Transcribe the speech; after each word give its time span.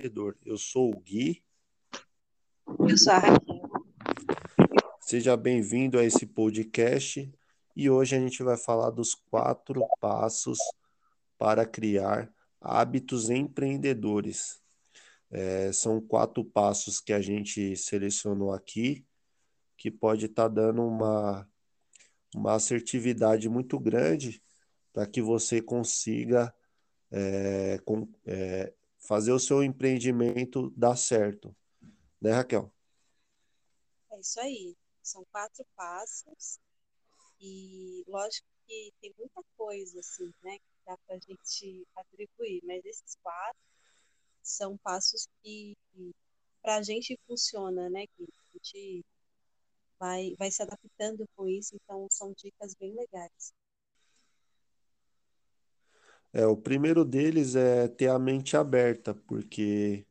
empreendedor. 0.00 0.36
Eu 0.44 0.56
sou 0.56 0.90
o 0.90 1.00
Gui. 1.00 1.42
Eu 2.88 2.96
sou 2.96 3.12
a 3.12 3.18
Raquel. 3.18 3.60
Seja 5.00 5.36
bem-vindo 5.36 5.98
a 5.98 6.04
esse 6.04 6.24
podcast 6.24 7.30
e 7.76 7.90
hoje 7.90 8.16
a 8.16 8.18
gente 8.18 8.42
vai 8.42 8.56
falar 8.56 8.90
dos 8.90 9.14
quatro 9.14 9.86
passos 10.00 10.58
para 11.36 11.66
criar 11.66 12.32
hábitos 12.60 13.28
empreendedores. 13.28 14.60
É, 15.30 15.70
são 15.72 16.00
quatro 16.00 16.44
passos 16.44 16.98
que 16.98 17.12
a 17.12 17.20
gente 17.20 17.76
selecionou 17.76 18.52
aqui, 18.52 19.04
que 19.76 19.90
pode 19.90 20.26
estar 20.26 20.44
tá 20.44 20.48
dando 20.48 20.82
uma, 20.82 21.46
uma 22.34 22.54
assertividade 22.54 23.48
muito 23.48 23.78
grande 23.78 24.42
para 24.92 25.06
que 25.06 25.20
você 25.20 25.60
consiga 25.60 26.52
é, 27.10 27.78
com, 27.84 28.08
é, 28.24 28.72
fazer 29.00 29.32
o 29.32 29.38
seu 29.38 29.62
empreendimento 29.62 30.70
dar 30.76 30.96
certo. 30.96 31.54
Né, 32.20 32.32
Raquel? 32.32 32.72
É 34.12 34.20
isso 34.20 34.40
aí. 34.40 34.76
São 35.02 35.24
quatro 35.32 35.64
passos 35.74 36.60
e 37.40 38.04
lógico 38.06 38.46
que 38.66 38.92
tem 39.00 39.12
muita 39.18 39.42
coisa 39.56 39.98
assim, 39.98 40.32
né, 40.42 40.58
que 40.58 40.84
dá 40.86 40.96
para 41.06 41.16
a 41.16 41.18
gente 41.18 41.86
atribuir, 41.96 42.62
mas 42.64 42.84
esses 42.84 43.16
quatro 43.22 43.60
são 44.42 44.76
passos 44.78 45.26
que 45.42 45.76
para 46.62 46.76
a 46.76 46.82
gente 46.82 47.18
funciona, 47.26 47.88
né, 47.88 48.06
que 48.06 48.24
a 48.24 48.52
gente 48.52 49.04
vai, 49.98 50.34
vai 50.38 50.50
se 50.50 50.62
adaptando 50.62 51.26
com 51.34 51.48
isso, 51.48 51.74
então 51.74 52.06
são 52.10 52.32
dicas 52.32 52.74
bem 52.74 52.94
legais. 52.94 53.52
É, 56.32 56.46
o 56.46 56.56
primeiro 56.56 57.04
deles 57.04 57.56
é 57.56 57.88
ter 57.88 58.08
a 58.08 58.18
mente 58.18 58.56
aberta, 58.56 59.14
porque 59.26 60.06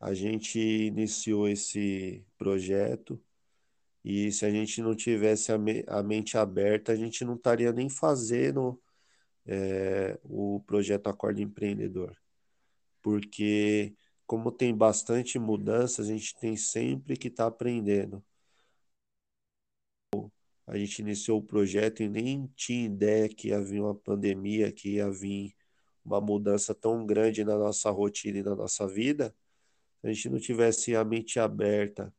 a 0.00 0.14
gente 0.14 0.58
iniciou 0.58 1.48
esse 1.48 2.24
projeto 2.38 3.20
e 4.04 4.30
se 4.32 4.46
a 4.46 4.50
gente 4.50 4.80
não 4.80 4.94
tivesse 4.94 5.52
a, 5.52 5.58
me 5.58 5.84
a 5.88 6.02
mente 6.02 6.38
aberta, 6.38 6.92
a 6.92 6.96
gente 6.96 7.24
não 7.24 7.34
estaria 7.34 7.72
nem 7.72 7.88
fazendo 7.88 8.80
é, 9.46 10.18
o 10.24 10.62
projeto 10.66 11.08
Acorda 11.08 11.42
Empreendedor. 11.42 12.16
Porque, 13.02 13.94
como 14.26 14.52
tem 14.52 14.74
bastante 14.76 15.38
mudança, 15.38 16.02
a 16.02 16.04
gente 16.04 16.36
tem 16.38 16.56
sempre 16.56 17.16
que 17.16 17.28
estar 17.28 17.44
tá 17.44 17.48
aprendendo. 17.48 18.24
A 20.66 20.76
gente 20.76 20.98
iniciou 21.00 21.38
o 21.38 21.42
projeto 21.42 22.02
e 22.02 22.08
nem 22.08 22.46
tinha 22.56 22.86
ideia 22.86 23.28
que 23.28 23.52
havia 23.52 23.82
uma 23.82 23.94
pandemia, 23.94 24.72
que 24.72 24.94
ia 24.94 25.10
vir 25.10 25.54
uma 26.04 26.20
mudança 26.20 26.74
tão 26.74 27.06
grande 27.06 27.44
na 27.44 27.56
nossa 27.56 27.90
rotina 27.90 28.38
e 28.38 28.42
na 28.42 28.54
nossa 28.54 28.86
vida. 28.86 29.34
Se 30.00 30.08
a 30.08 30.12
gente 30.12 30.28
não 30.28 30.38
tivesse 30.40 30.96
a 30.96 31.04
mente 31.04 31.38
aberta 31.38 32.12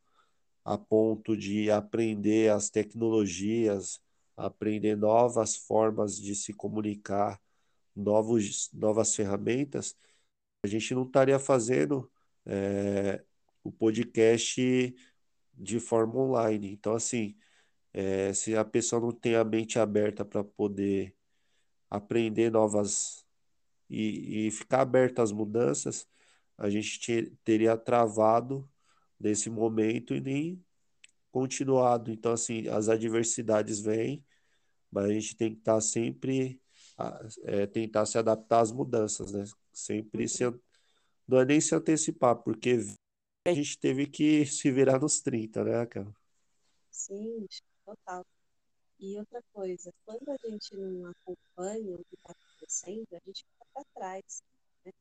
a 0.63 0.77
ponto 0.77 1.35
de 1.35 1.71
aprender 1.71 2.51
as 2.51 2.69
tecnologias, 2.69 4.01
aprender 4.35 4.97
novas 4.97 5.55
formas 5.55 6.17
de 6.21 6.35
se 6.35 6.53
comunicar, 6.53 7.41
novos, 7.95 8.69
novas 8.73 9.15
ferramentas, 9.15 9.95
a 10.63 10.67
gente 10.67 10.93
não 10.93 11.03
estaria 11.03 11.39
fazendo 11.39 12.11
é, 12.45 13.23
o 13.63 13.71
podcast 13.71 14.95
de 15.53 15.79
forma 15.79 16.19
online. 16.19 16.71
Então, 16.71 16.93
assim, 16.93 17.35
é, 17.97 18.31
se 18.31 18.55
a 18.55 18.63
pessoa 18.63 19.01
não 19.01 19.11
tem 19.11 19.35
a 19.35 19.43
mente 19.43 19.79
aberta 19.79 20.23
para 20.23 20.43
poder 20.43 21.15
aprender 21.89 22.51
novas 22.51 23.25
e, 23.89 24.47
e, 24.47 24.51
ficar 24.51 24.81
aberta 24.81 25.23
às 25.23 25.31
mudanças, 25.31 26.07
a 26.59 26.69
gente 26.69 26.99
te, 26.99 27.31
teria 27.43 27.75
travado 27.75 28.69
nesse 29.19 29.49
momento 29.49 30.13
e 30.13 30.21
nem 30.21 30.63
continuado. 31.31 32.11
Então, 32.11 32.33
assim, 32.33 32.67
as 32.67 32.87
adversidades 32.87 33.79
vêm, 33.79 34.23
mas 34.91 35.05
a 35.05 35.13
gente 35.13 35.35
tem 35.35 35.53
que 35.53 35.59
estar 35.59 35.75
tá 35.75 35.81
sempre, 35.81 36.61
é, 37.45 37.65
tentar 37.65 38.05
se 38.05 38.19
adaptar 38.19 38.59
às 38.61 38.71
mudanças, 38.71 39.31
né? 39.31 39.43
Sempre 39.73 40.27
se, 40.27 40.43
não 41.27 41.39
é 41.39 41.45
nem 41.45 41.59
se 41.59 41.73
antecipar, 41.73 42.35
porque 42.43 42.77
a 43.43 43.53
gente 43.53 43.79
teve 43.79 44.05
que 44.05 44.45
se 44.45 44.71
virar 44.71 44.99
nos 44.99 45.19
30, 45.19 45.63
né, 45.63 45.85
cara? 45.87 46.13
Sim, 46.91 47.47
total. 47.87 48.25
E 48.99 49.17
outra 49.17 49.41
coisa, 49.53 49.93
quando 50.05 50.29
a 50.29 50.37
gente 50.37 50.75
não 50.75 51.09
acompanha 51.09 51.95
o 51.95 52.03
que 52.05 52.15
está 52.15 52.31
acontecendo, 52.31 53.07
a 53.13 53.19
gente 53.25 53.45
fica 53.45 53.65
para 53.73 53.83
trás. 53.93 54.43
Né? 54.83 54.91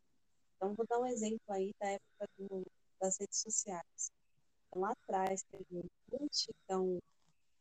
Então, 0.57 0.75
vou 0.75 0.87
dar 0.87 0.99
um 1.01 1.07
exemplo 1.07 1.41
aí 1.49 1.75
da 1.81 1.89
época 1.89 2.29
do, 2.39 2.65
das 3.01 3.19
redes 3.19 3.41
sociais. 3.41 4.13
Então, 4.69 4.83
lá 4.83 4.93
atrás, 4.93 5.43
teve 5.51 5.67
um 5.79 5.89
multidão, 6.13 6.99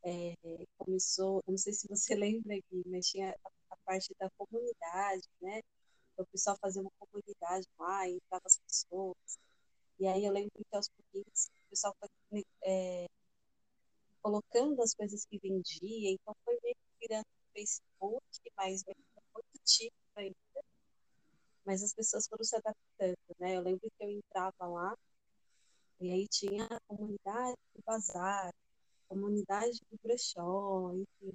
é, 0.03 0.35
começou, 0.77 1.41
não 1.47 1.57
sei 1.57 1.73
se 1.73 1.87
você 1.87 2.15
lembra 2.15 2.55
aqui, 2.55 2.83
mas 2.85 3.07
tinha 3.07 3.31
a, 3.43 3.49
a 3.71 3.77
parte 3.85 4.13
da 4.19 4.29
comunidade, 4.37 5.27
né? 5.41 5.61
O 6.17 6.25
pessoal 6.27 6.57
fazia 6.61 6.81
uma 6.81 6.91
comunidade 6.99 7.67
lá, 7.79 8.07
entrava 8.07 8.43
as 8.45 8.57
pessoas. 8.59 9.39
E 9.99 10.07
aí 10.07 10.25
eu 10.25 10.31
lembro 10.31 10.51
que 10.53 10.75
aos 10.75 10.89
pouquinhos 10.89 11.49
o 11.65 11.69
pessoal 11.69 11.95
foi 12.29 12.45
é, 12.63 13.07
colocando 14.25 14.81
as 14.81 14.95
coisas 14.95 15.23
que 15.23 15.37
vendia, 15.37 16.09
então 16.11 16.35
foi 16.43 16.57
meio 16.63 16.73
que 16.73 17.07
virando 17.07 17.27
Facebook, 17.53 18.25
mas 18.57 18.83
muito 18.83 19.59
típico 19.63 19.95
ainda. 20.15 20.35
Mas 21.63 21.83
as 21.83 21.93
pessoas 21.93 22.27
foram 22.27 22.43
se 22.43 22.55
adaptando, 22.55 23.17
né? 23.37 23.55
Eu 23.55 23.61
lembro 23.61 23.81
que 23.81 24.03
eu 24.03 24.09
entrava 24.09 24.67
lá 24.67 24.97
e 25.99 26.11
aí 26.11 26.27
tinha 26.27 26.65
a 26.65 26.79
comunidade 26.87 27.55
do 27.75 27.83
bazar, 27.85 28.51
comunidade 29.07 29.79
do 29.91 29.99
brechó, 30.01 30.91
enfim, 30.95 31.33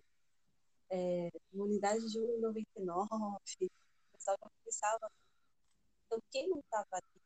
é, 0.90 1.30
comunidade 1.52 2.04
de 2.10 2.18
1,99. 2.18 3.06
O 3.06 4.16
pessoal 4.16 4.36
já 4.42 4.50
pensava. 4.64 5.12
Então, 6.06 6.20
quem 6.32 6.48
não 6.48 6.58
estava 6.58 6.88
ali, 6.96 7.22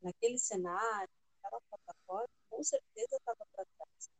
naquele 0.00 0.38
cenário, 0.38 1.10
naquela 1.42 1.60
plataforma, 1.68 2.28
com 2.48 2.62
certeza 2.62 3.16
estava 3.16 3.44
para 3.52 3.64
trás. 3.76 4.19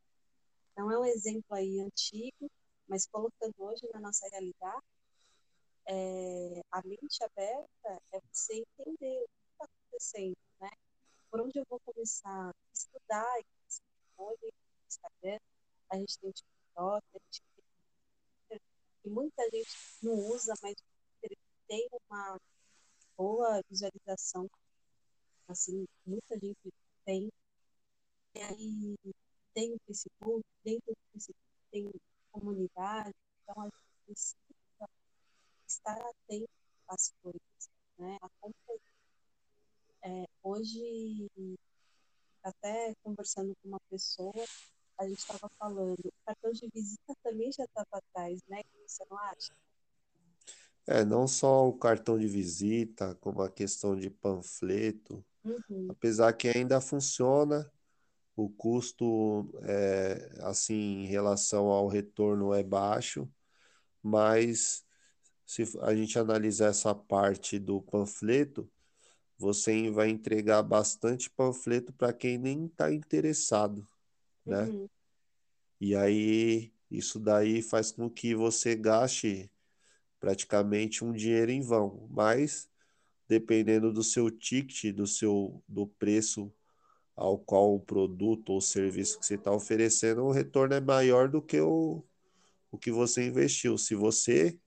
Então, 0.72 0.90
é 0.90 0.98
um 0.98 1.04
exemplo 1.04 1.54
aí 1.56 1.80
antigo, 1.80 2.50
mas 2.88 3.06
colocando 3.06 3.54
hoje 3.58 3.86
na 3.92 4.00
nossa 4.00 4.28
realidade, 4.28 4.84
é, 5.86 6.62
a 6.70 6.82
mente 6.84 7.22
aberta 7.24 8.02
é 8.12 8.20
você 8.32 8.54
entender 8.54 9.22
o 9.22 9.28
que 9.28 9.52
está 9.52 9.64
acontecendo, 9.64 10.36
né? 10.60 10.70
Por 11.30 11.40
onde 11.40 11.58
eu 11.58 11.66
vou 11.68 11.80
começar 11.80 12.50
a 12.50 12.54
estudar? 12.72 13.40
Hoje, 14.16 14.42
no 14.42 14.86
Instagram, 14.88 15.38
a 15.90 15.96
gente 15.96 16.18
tem 16.18 16.30
o 16.30 16.32
TikTok, 16.32 17.06
a 17.14 17.18
gente 17.18 17.42
tem 18.48 18.60
que 19.02 19.08
muita 19.08 19.42
gente 19.50 19.70
não 20.02 20.12
usa, 20.12 20.54
mas 20.62 20.74
tem 21.66 21.88
uma 22.08 22.40
boa 23.16 23.62
visualização, 23.70 24.50
assim, 25.48 25.86
muita 26.06 26.38
gente 26.38 26.72
tem. 27.04 27.30
E 28.34 28.40
aí, 28.42 28.96
tem 29.54 29.72
o 29.74 29.80
Facebook, 29.86 30.44
dentro 30.64 30.92
do 30.92 31.12
Facebook 31.12 31.40
tem 31.70 31.90
comunidade, 32.32 33.14
então 33.42 33.62
a 33.62 33.64
gente 33.64 33.74
precisa 34.06 34.36
estar 35.66 35.98
atento 35.98 36.48
às 36.88 37.12
coisas, 37.22 37.70
né? 37.98 38.18
É, 40.02 40.24
hoje, 40.42 41.30
até 42.42 42.94
conversando 43.02 43.54
com 43.62 43.68
uma 43.68 43.80
pessoa, 43.90 44.32
a 44.98 45.08
gente 45.08 45.18
estava 45.18 45.50
falando, 45.58 45.98
o 45.98 46.12
cartão 46.24 46.52
de 46.52 46.68
visita 46.72 47.14
também 47.22 47.50
já 47.52 47.64
estava 47.64 47.88
atrás, 47.92 48.40
né? 48.48 48.62
Você 48.86 49.04
não 49.10 49.18
acha? 49.18 49.54
É, 50.86 51.04
não 51.04 51.26
só 51.26 51.68
o 51.68 51.78
cartão 51.78 52.18
de 52.18 52.26
visita, 52.26 53.14
como 53.16 53.42
a 53.42 53.50
questão 53.50 53.94
de 53.94 54.10
panfleto, 54.10 55.24
uhum. 55.44 55.88
apesar 55.88 56.32
que 56.32 56.48
ainda 56.48 56.80
funciona, 56.80 57.70
o 58.36 58.48
custo, 58.48 59.50
é, 59.64 60.30
assim, 60.42 61.02
em 61.02 61.06
relação 61.06 61.66
ao 61.66 61.88
retorno 61.88 62.54
é 62.54 62.62
baixo, 62.62 63.28
mas 64.02 64.84
se 65.44 65.64
a 65.82 65.94
gente 65.94 66.18
analisar 66.18 66.68
essa 66.68 66.94
parte 66.94 67.58
do 67.58 67.82
panfleto, 67.82 68.70
você 69.36 69.90
vai 69.90 70.08
entregar 70.08 70.62
bastante 70.62 71.30
panfleto 71.30 71.92
para 71.92 72.12
quem 72.12 72.38
nem 72.38 72.66
está 72.66 72.92
interessado, 72.92 73.86
né? 74.44 74.64
Uhum. 74.64 74.88
E 75.80 75.96
aí, 75.96 76.72
isso 76.90 77.18
daí 77.18 77.62
faz 77.62 77.90
com 77.90 78.08
que 78.08 78.34
você 78.34 78.76
gaste 78.76 79.50
praticamente 80.20 81.02
um 81.02 81.12
dinheiro 81.12 81.50
em 81.50 81.62
vão, 81.62 82.06
mas 82.10 82.68
dependendo 83.26 83.92
do 83.92 84.02
seu 84.02 84.30
ticket, 84.30 84.94
do 84.94 85.06
seu 85.06 85.62
do 85.66 85.86
preço 85.86 86.52
ao 87.20 87.38
qual 87.38 87.74
o 87.74 87.80
produto 87.80 88.54
ou 88.54 88.62
serviço 88.62 89.18
que 89.18 89.26
você 89.26 89.34
está 89.34 89.52
oferecendo, 89.52 90.24
o 90.24 90.30
retorno 90.32 90.74
é 90.74 90.80
maior 90.80 91.28
do 91.28 91.42
que 91.42 91.60
o, 91.60 92.02
o 92.72 92.78
que 92.78 92.90
você 92.90 93.26
investiu. 93.26 93.76
Se 93.76 93.94
você 93.94 94.58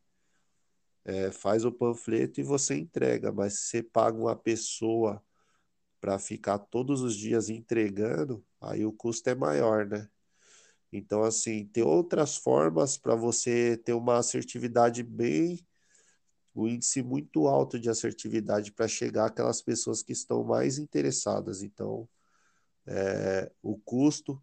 é, 1.03 1.31
faz 1.31 1.65
o 1.65 1.71
panfleto 1.71 2.39
e 2.39 2.43
você 2.43 2.75
entrega, 2.75 3.31
mas 3.31 3.55
se 3.55 3.69
você 3.69 3.81
paga 3.81 4.19
uma 4.19 4.35
pessoa 4.35 5.19
para 5.99 6.19
ficar 6.19 6.59
todos 6.59 7.01
os 7.01 7.15
dias 7.15 7.49
entregando, 7.49 8.45
aí 8.61 8.85
o 8.85 8.93
custo 8.93 9.31
é 9.31 9.33
maior, 9.33 9.87
né? 9.87 10.07
Então, 10.91 11.23
assim, 11.23 11.65
tem 11.65 11.81
outras 11.81 12.37
formas 12.37 12.99
para 12.99 13.15
você 13.15 13.77
ter 13.77 13.93
uma 13.93 14.19
assertividade 14.19 15.01
bem, 15.01 15.59
um 16.55 16.67
índice 16.67 17.01
muito 17.01 17.47
alto 17.47 17.79
de 17.79 17.89
assertividade 17.89 18.71
para 18.71 18.87
chegar 18.87 19.25
àquelas 19.25 19.59
pessoas 19.59 20.03
que 20.03 20.11
estão 20.13 20.43
mais 20.43 20.77
interessadas. 20.77 21.63
Então, 21.63 22.07
é, 22.87 23.51
o 23.61 23.77
custo 23.77 24.41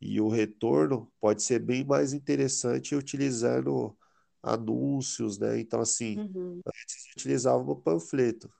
e 0.00 0.20
o 0.20 0.28
retorno 0.28 1.12
pode 1.20 1.42
ser 1.42 1.60
bem 1.60 1.84
mais 1.84 2.12
interessante 2.12 2.94
utilizando 2.94 3.96
anúncios, 4.42 5.38
né? 5.38 5.58
Então, 5.60 5.80
assim, 5.80 6.16
Uhum, 6.18 6.60
antes 6.66 7.12
utilizava 7.16 7.58
o 7.70 7.76
panfleto. 7.76 8.52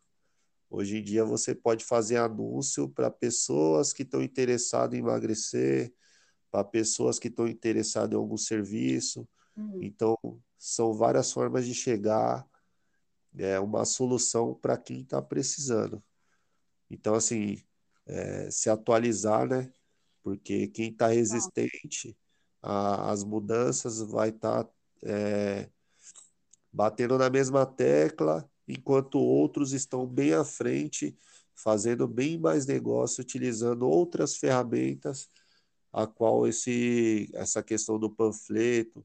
Hoje 0.71 0.99
em 0.99 1.03
dia 1.05 1.25
você 1.25 1.55
pode 1.55 1.85
fazer 1.85 2.17
anúncio 2.17 2.89
para 2.89 3.11
pessoas 3.11 3.93
que 3.93 4.03
estão 4.03 4.23
interessadas 4.23 4.95
em 4.99 5.03
emagrecer, 5.03 5.93
para 6.51 6.65
pessoas 6.65 7.19
que 7.19 7.29
estão 7.29 7.49
interessadas 7.49 8.13
em 8.13 8.17
algum 8.17 8.37
serviço. 8.39 9.29
uhum. 9.57 9.83
Então, 9.83 10.17
são 10.59 10.95
várias 10.95 11.33
formas 11.33 11.67
de 11.67 11.75
chegar 11.75 12.47
é 13.37 13.59
uma 13.61 13.85
solução 13.85 14.55
para 14.55 14.77
quem 14.77 15.01
está 15.03 15.21
precisando. 15.23 16.03
Então, 16.91 17.15
assim, 17.15 17.63
é, 18.07 18.51
se 18.51 18.71
atualizar, 18.71 19.47
né? 19.49 19.73
Porque 20.23 20.69
quem 20.69 20.91
está 20.91 21.09
Tá. 21.09 21.13
resistente 21.15 22.17
às 22.63 23.25
mudanças 23.25 24.01
vai 24.01 24.29
estar 24.31 24.69
é, 25.05 25.69
batendo 26.73 27.19
na 27.19 27.29
mesma 27.29 27.67
tecla, 27.67 28.49
enquanto 28.69 29.19
outros 29.19 29.73
estão 29.73 30.07
bem 30.07 30.33
à 30.35 30.45
frente, 30.45 31.17
fazendo 31.55 32.07
bem 32.09 32.39
mais 32.39 32.67
negócio, 32.67 33.23
utilizando 33.23 33.89
outras 33.89 34.37
ferramentas, 34.37 35.29
a 35.93 36.07
qual 36.07 36.47
esse, 36.49 37.31
essa 37.35 37.63
questão 37.63 37.99
do 37.99 38.11
panfleto, 38.11 39.05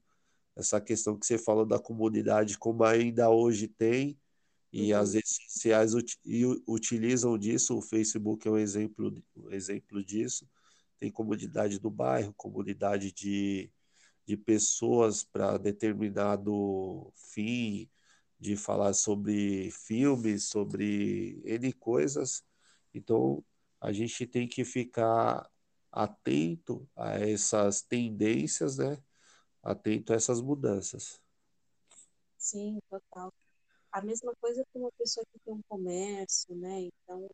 essa 0.56 0.80
questão 0.80 1.16
que 1.18 1.26
você 1.26 1.38
falou 1.38 1.66
da 1.66 1.78
comunidade, 1.78 2.58
como 2.58 2.84
ainda 2.84 3.30
hoje 3.30 3.68
tem, 3.68 4.18
e 4.72 4.92
as 4.92 5.14
Uhum, 5.14 5.14
redes 5.14 5.36
sociais 5.50 5.94
ut- 5.94 6.18
utilizam 6.68 7.38
disso, 7.38 7.76
o 7.78 7.82
Facebook 7.82 8.46
é 8.48 8.50
um 8.50 8.58
exemplo, 8.58 9.12
um 9.36 9.50
exemplo 9.50 10.04
disso. 10.04 10.48
Tem 10.98 11.10
comunidade 11.10 11.78
do 11.78 11.90
bairro, 11.90 12.34
comunidade 12.36 13.12
de, 13.12 13.70
de 14.26 14.36
pessoas 14.36 15.24
para 15.24 15.58
determinado 15.58 17.12
fim, 17.16 17.88
de 18.40 18.56
falar 18.56 18.94
sobre 18.94 19.70
filmes, 19.72 20.44
sobre 20.48 21.40
N 21.44 21.72
coisas. 21.74 22.44
Então, 22.94 23.44
a 23.80 23.92
gente 23.92 24.26
tem 24.26 24.48
que 24.48 24.64
ficar 24.64 25.48
atento 25.92 26.88
a 26.96 27.12
essas 27.18 27.82
tendências, 27.82 28.78
né? 28.78 28.98
Atento 29.62 30.12
a 30.12 30.16
essas 30.16 30.40
mudanças. 30.42 31.20
sim, 32.36 32.80
total. 32.90 33.32
A 33.92 34.02
mesma 34.02 34.34
coisa 34.40 34.64
com 34.72 34.80
uma 34.80 34.92
pessoa 34.92 35.24
que 35.32 35.38
tem 35.40 35.54
um 35.54 35.62
comércio, 35.68 36.54
né? 36.56 36.80
Então, 36.82 37.28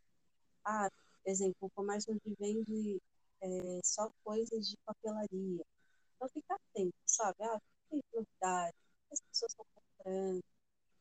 ah, 0.65 0.89
por 1.23 1.29
exemplo, 1.31 1.55
um 1.63 1.69
comércio 1.69 2.13
onde 2.13 2.35
vende 2.39 3.01
é, 3.41 3.79
só 3.83 4.09
coisas 4.23 4.67
de 4.69 4.77
papelaria. 4.85 5.65
Então, 6.15 6.29
fica 6.29 6.55
atento, 6.55 6.95
sabe? 7.05 7.43
Ah, 7.43 7.59
tem 7.89 8.01
novidade, 8.13 8.75
o 8.77 9.07
que 9.09 9.13
as 9.13 9.21
pessoas 9.21 9.51
estão 9.51 9.65
comprando. 9.73 10.43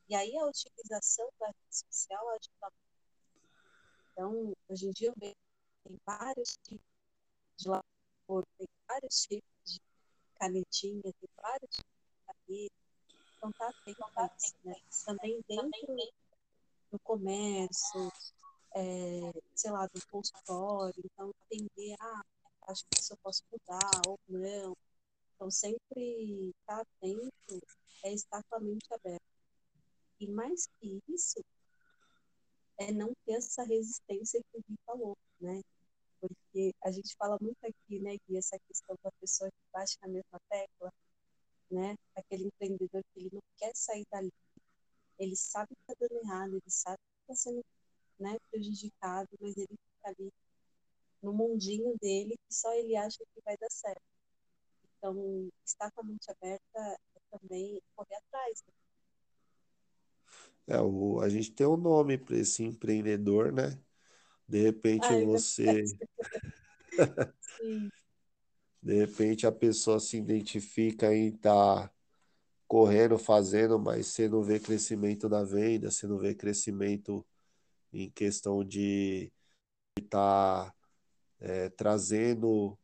E 0.08 0.14
aí, 0.14 0.36
a 0.38 0.46
utilização 0.46 1.28
da 1.40 1.46
rede 1.48 1.58
social 1.70 2.28
ajuda. 2.30 2.72
Então, 4.12 4.52
hoje 4.68 4.86
em 4.86 4.90
dia, 4.92 5.08
eu 5.08 5.14
vejo 5.18 5.34
tem 5.84 5.98
vários 6.06 6.56
tipos 6.62 6.86
de 7.58 7.68
labor, 7.68 8.44
tem 8.56 8.66
vários 8.88 9.22
tipos 9.22 9.44
de 9.64 9.80
canetinha, 10.38 11.02
tem 11.02 11.28
vários 11.36 11.70
tipos 11.70 11.92
de 12.08 12.24
caneta. 12.26 12.83
Então, 13.44 13.52
tá 13.52 13.68
atento 13.68 14.04
a 14.16 14.30
isso, 14.38 14.54
né? 14.64 14.74
Também 15.04 15.44
dentro 15.46 16.12
do 16.90 16.98
comércio, 17.00 18.10
é, 18.74 19.32
sei 19.54 19.70
lá, 19.70 19.86
do 19.86 20.00
consultório, 20.10 20.94
então 21.04 21.30
entender, 21.50 21.94
ah, 22.00 22.22
acho 22.68 22.84
que 22.86 23.00
isso 23.00 23.12
eu 23.12 23.18
posso 23.22 23.42
mudar 23.52 24.00
ou 24.08 24.18
não. 24.28 24.74
Então 25.34 25.50
sempre 25.50 26.54
estar 26.58 26.80
atento 26.80 27.60
é 28.04 28.14
estar 28.14 28.42
com 28.44 28.56
a 28.56 28.60
mente 28.60 28.86
aberta. 28.94 29.22
E 30.20 30.26
mais 30.28 30.66
que 30.80 31.02
isso, 31.08 31.44
é 32.78 32.92
não 32.92 33.12
ter 33.26 33.32
essa 33.34 33.62
resistência 33.64 34.40
que 34.50 34.58
o 34.58 34.64
Gui 34.66 34.76
falou, 34.86 35.16
né? 35.40 35.60
Porque 36.18 36.74
a 36.82 36.90
gente 36.90 37.14
fala 37.16 37.36
muito 37.42 37.62
aqui, 37.62 37.98
né, 38.00 38.16
Gui, 38.26 38.38
essa 38.38 38.58
questão 38.66 38.96
da 39.02 39.12
pessoa 39.20 39.50
que 39.50 39.72
bate 39.72 39.98
na 40.00 40.08
mesma 40.08 40.40
tecla, 40.48 40.90
né? 41.70 41.96
Aquele 42.16 42.44
empreendedor 42.46 43.02
que 43.12 43.20
ele 43.20 43.30
não 43.32 43.42
quer 43.56 43.72
sair 43.74 44.06
dali, 44.10 44.32
ele 45.18 45.36
sabe 45.36 45.68
que 45.74 45.92
está 45.92 45.94
dando 46.00 46.20
errado, 46.24 46.54
ele 46.54 46.62
sabe 46.70 46.98
que 46.98 47.32
está 47.32 47.50
sendo 47.50 47.64
né, 48.18 48.36
prejudicado, 48.50 49.28
mas 49.40 49.56
ele 49.56 49.68
fica 49.68 50.08
ali 50.08 50.32
no 51.22 51.32
mundinho 51.32 51.96
dele 52.00 52.36
que 52.36 52.54
só 52.54 52.72
ele 52.74 52.96
acha 52.96 53.18
que 53.18 53.40
vai 53.44 53.56
dar 53.56 53.70
certo. 53.70 54.02
Então, 54.98 55.50
estar 55.64 55.90
com 55.92 56.00
a 56.00 56.04
mente 56.04 56.30
aberta 56.30 56.78
é 56.78 57.20
também 57.30 57.80
correr 57.94 58.16
atrás. 58.16 58.62
Né? 58.66 58.74
É, 60.66 60.80
o, 60.80 61.20
a 61.20 61.28
gente 61.28 61.50
tem 61.52 61.66
um 61.66 61.76
nome 61.76 62.16
para 62.16 62.36
esse 62.36 62.62
empreendedor, 62.62 63.52
né? 63.52 63.78
De 64.48 64.60
repente 64.62 65.06
Ah, 65.06 65.14
é 65.14 65.24
você. 65.24 65.84
Sim. 67.40 67.90
De 68.84 68.94
repente 68.94 69.46
a 69.46 69.52
pessoa 69.52 69.98
se 69.98 70.18
identifica 70.18 71.14
em 71.14 71.28
estar 71.28 71.90
correndo, 72.68 73.18
fazendo, 73.18 73.78
mas 73.78 74.08
você 74.08 74.28
não 74.28 74.42
vê 74.42 74.60
crescimento 74.60 75.28
da 75.28 75.42
venda, 75.42 75.90
você 75.90 76.06
não 76.06 76.18
vê 76.18 76.34
crescimento 76.34 77.24
em 77.92 78.10
questão 78.10 78.62
de 78.64 79.32
estar 79.98 80.74
é, 81.40 81.70
trazendo 81.70 82.78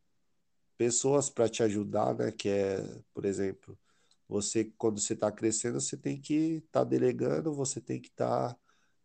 pessoas 0.79 1.29
para 1.31 1.49
te 1.49 1.63
ajudar, 1.63 2.15
né? 2.15 2.33
Que 2.33 2.49
é, 2.49 3.03
por 3.13 3.27
exemplo, 3.27 3.79
você 4.29 4.73
quando 4.79 5.01
você 5.01 5.15
está 5.15 5.31
crescendo, 5.31 5.81
você 5.81 5.97
tem 5.99 6.21
que 6.21 6.63
estar 6.65 6.85
delegando, 6.85 7.53
você 7.55 7.81
tem 7.81 8.01
que 8.01 8.09
estar 8.09 8.57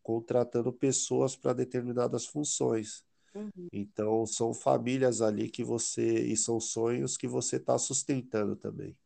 contratando 0.03 0.71
pessoas 0.71 1.35
para 1.35 1.53
determinadas 1.53 2.25
funções. 2.25 3.03
Uhum, 3.35 3.51
Então, 3.71 4.25
são 4.25 4.53
famílias 4.53 5.21
ali 5.21 5.49
que 5.49 5.63
você, 5.63 6.21
e 6.25 6.37
são 6.37 6.59
sonhos 6.59 7.17
que 7.17 7.27
você 7.27 7.57
está 7.57 7.77
sustentando 7.77 8.55
também. 8.55 8.97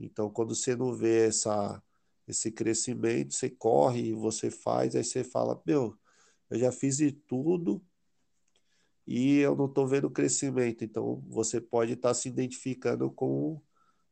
Então, 0.00 0.30
quando 0.30 0.54
você 0.54 0.76
não 0.76 0.94
vê 0.94 1.28
essa, 1.28 1.82
esse 2.28 2.52
crescimento, 2.52 3.34
você 3.34 3.50
corre 3.50 4.12
você 4.14 4.50
faz, 4.50 4.96
aí 4.96 5.04
você 5.04 5.24
fala, 5.24 5.60
meu, 5.66 5.98
eu 6.50 6.58
já 6.58 6.72
fiz 6.72 6.98
de 6.98 7.12
tudo 7.12 7.84
e 9.06 9.38
eu 9.38 9.56
não 9.56 9.66
estou 9.66 9.86
vendo 9.86 10.10
crescimento. 10.10 10.84
Então, 10.84 11.20
você 11.28 11.60
pode 11.60 11.92
estar 11.94 12.14
se 12.14 12.28
identificando 12.28 13.10
com, 13.10 13.60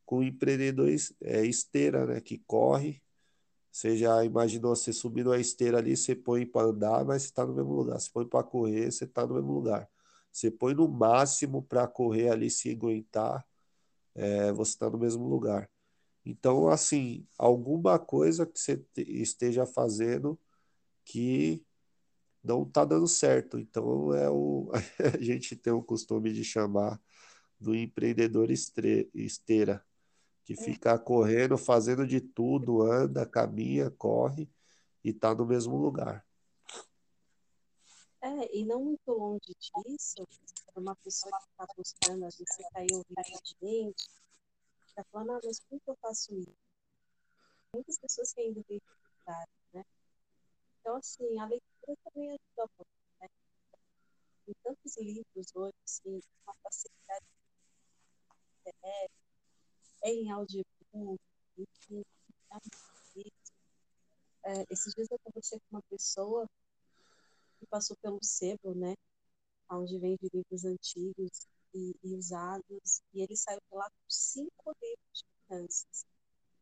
com 0.05 0.19
o 0.19 0.23
empreendedor 0.23 0.89
é, 1.23 1.45
esteira, 1.45 2.05
né? 2.05 2.21
Que 2.21 2.39
corre. 2.47 3.01
Você 3.71 3.97
já 3.97 4.23
imaginou 4.25 4.75
você 4.75 4.91
subindo 4.93 5.31
a 5.31 5.39
esteira 5.39 5.77
ali, 5.79 5.95
você 5.97 6.15
põe 6.15 6.45
para 6.45 6.67
andar, 6.67 7.05
mas 7.05 7.23
você 7.23 7.27
está 7.29 7.45
no 7.45 7.53
mesmo 7.55 7.73
lugar. 7.73 7.99
Você 7.99 8.09
põe 8.11 8.25
para 8.27 8.43
correr, 8.43 8.91
você 8.91 9.05
está 9.05 9.25
no 9.25 9.35
mesmo 9.35 9.51
lugar. 9.53 9.89
Você 10.31 10.51
põe 10.51 10.73
no 10.73 10.87
máximo 10.87 11.63
para 11.63 11.87
correr 11.87 12.29
ali, 12.29 12.49
se 12.49 12.71
aguentar, 12.71 13.45
é, 14.15 14.51
você 14.51 14.71
está 14.73 14.89
no 14.89 14.97
mesmo 14.97 15.27
lugar. 15.27 15.69
Então, 16.25 16.69
assim, 16.69 17.27
alguma 17.37 17.99
coisa 17.99 18.45
que 18.45 18.59
você 18.59 18.77
te- 18.77 19.03
esteja 19.21 19.65
fazendo 19.65 20.39
que 21.05 21.65
não 22.43 22.63
está 22.63 22.85
dando 22.85 23.07
certo. 23.07 23.59
Então, 23.59 24.13
é 24.15 24.29
o, 24.29 24.71
a 25.19 25.23
gente 25.23 25.55
tem 25.55 25.73
o 25.73 25.83
costume 25.83 26.33
de 26.33 26.43
chamar 26.43 27.01
do 27.59 27.75
empreendedor 27.75 28.49
esteira, 28.51 29.85
que 30.55 30.63
fica 30.63 30.97
correndo, 30.99 31.57
fazendo 31.57 32.05
de 32.05 32.19
tudo, 32.19 32.81
anda, 32.81 33.25
caminha, 33.25 33.89
corre 33.91 34.49
e 35.03 35.09
está 35.09 35.33
no 35.33 35.45
mesmo 35.45 35.77
lugar. 35.77 36.25
É, 38.21 38.55
e 38.55 38.65
não 38.65 38.83
muito 38.83 39.11
longe 39.11 39.55
disso, 39.85 40.27
uma 40.75 40.95
pessoa 40.97 41.31
que 41.39 41.47
está 41.49 41.65
buscando, 41.75 42.21
vezes 42.21 42.37
você 42.37 42.61
está 42.61 42.79
aí 42.79 42.87
ouvindo 42.91 43.17
a 43.17 43.23
gente, 43.23 43.95
está 44.87 45.03
falando, 45.05 45.31
ah, 45.31 45.39
mas 45.43 45.59
como 45.61 45.81
que 45.81 45.89
eu 45.89 45.97
faço 46.01 46.35
isso? 46.35 46.53
Muitas 47.73 47.97
pessoas 47.97 48.33
que 48.33 48.41
ainda 48.41 48.59
dificuldade, 48.61 49.51
né? 49.73 49.85
Então, 50.79 50.97
assim, 50.97 51.39
a 51.39 51.45
leitura 51.45 51.97
também 52.03 52.29
ajuda 52.29 52.69
muito, 52.77 52.87
né? 53.21 53.27
Tem 54.45 54.55
tantos 54.63 54.97
livros 54.97 55.55
hoje, 55.55 55.73
assim, 55.85 56.21
uma 56.45 56.53
facilidade 56.61 57.25
de 57.25 58.69
internet, 58.69 59.20
em 60.03 60.29
audiobook, 60.31 61.19
enfim, 61.57 62.03
é 64.43 64.65
esses 64.69 64.93
dias 64.93 65.07
eu 65.11 65.19
conversei 65.23 65.59
com 65.59 65.77
uma 65.77 65.81
pessoa 65.89 66.47
que 67.59 67.65
passou 67.67 67.95
pelo 68.01 68.19
sebo, 68.23 68.73
né? 68.75 68.95
onde 69.71 69.97
vende 69.99 70.29
livros 70.33 70.65
antigos 70.65 71.47
e, 71.73 71.95
e 72.03 72.15
usados, 72.15 73.01
e 73.13 73.21
ele 73.21 73.35
saiu 73.35 73.59
de 73.69 73.77
lá 73.77 73.89
com 73.89 74.09
cinco 74.09 74.75
livros 74.81 75.23
de 75.23 75.25
finanças, 75.47 76.05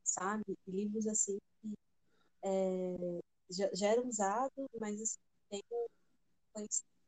sabe? 0.04 0.58
Livros 0.68 1.08
assim 1.08 1.40
que 1.62 1.74
é, 2.44 3.20
já, 3.50 3.70
já 3.74 3.88
eram 3.90 4.08
usados, 4.08 4.68
mas 4.80 5.02
assim, 5.02 5.20
tem 5.50 5.64
um 5.72 5.88
conhecimento. 6.54 7.00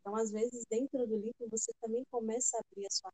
Então, 0.00 0.16
às 0.16 0.30
vezes, 0.30 0.64
dentro 0.70 1.06
do 1.06 1.16
livro, 1.16 1.48
você 1.50 1.72
também 1.80 2.04
começa 2.10 2.56
a 2.56 2.60
abrir 2.60 2.86
a 2.86 2.90
sua. 2.90 3.12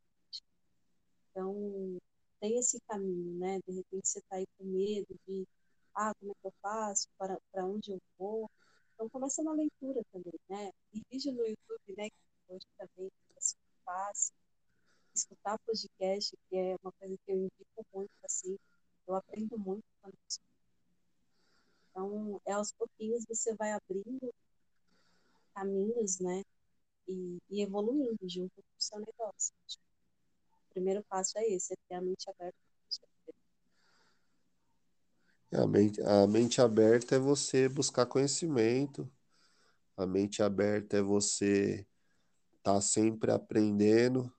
Então, 1.31 1.97
tem 2.39 2.57
esse 2.57 2.79
caminho, 2.81 3.39
né? 3.39 3.59
De 3.67 3.73
repente 3.73 4.07
você 4.07 4.19
está 4.19 4.35
aí 4.35 4.45
com 4.57 4.65
medo 4.65 5.15
de, 5.27 5.47
ah, 5.95 6.13
como 6.19 6.31
é 6.31 6.35
que 6.41 6.47
eu 6.47 6.53
faço? 6.61 7.07
Para, 7.17 7.37
para 7.51 7.65
onde 7.65 7.91
eu 7.91 8.01
vou? 8.17 8.49
Então, 8.93 9.09
começa 9.09 9.41
na 9.43 9.53
leitura 9.53 10.01
também, 10.11 10.33
né? 10.49 10.71
E 10.93 11.01
vídeo 11.09 11.33
no 11.33 11.45
YouTube, 11.45 11.95
né? 11.97 12.09
Que 12.09 12.53
hoje 12.53 12.65
também 12.77 13.09
é 13.35 13.41
super 13.41 13.71
fácil. 13.85 14.33
Escutar 15.13 15.57
podcast, 15.59 16.37
que 16.49 16.55
é 16.57 16.75
uma 16.83 16.91
coisa 16.93 17.15
que 17.25 17.31
eu 17.31 17.37
indico 17.37 17.85
muito, 17.93 18.11
assim. 18.23 18.57
Eu 19.07 19.15
aprendo 19.15 19.57
muito 19.57 19.83
quando 20.01 20.15
escuto. 20.27 20.51
Então, 21.89 22.41
é 22.45 22.53
aos 22.53 22.71
pouquinhos 22.73 23.25
você 23.27 23.55
vai 23.55 23.71
abrindo 23.71 24.33
caminhos, 25.53 26.19
né? 26.19 26.43
E, 27.07 27.37
e 27.49 27.61
evoluindo 27.61 28.27
junto 28.27 28.55
com 28.55 28.77
o 28.77 28.81
seu 28.81 28.99
negócio. 28.99 29.53
Primeiro 30.73 31.03
passo 31.03 31.37
é 31.37 31.47
esse, 31.47 31.73
é 31.73 31.75
ter 31.87 31.95
a 31.95 32.01
mente 32.01 32.29
aberta. 32.29 32.57
A 35.53 35.67
mente, 35.67 36.01
a 36.01 36.27
mente 36.27 36.61
aberta 36.61 37.15
é 37.15 37.19
você 37.19 37.67
buscar 37.67 38.05
conhecimento, 38.05 39.11
a 39.97 40.05
mente 40.05 40.41
aberta 40.41 40.97
é 40.97 41.01
você 41.01 41.85
estar 42.57 42.75
tá 42.75 42.81
sempre 42.81 43.31
aprendendo, 43.31 44.31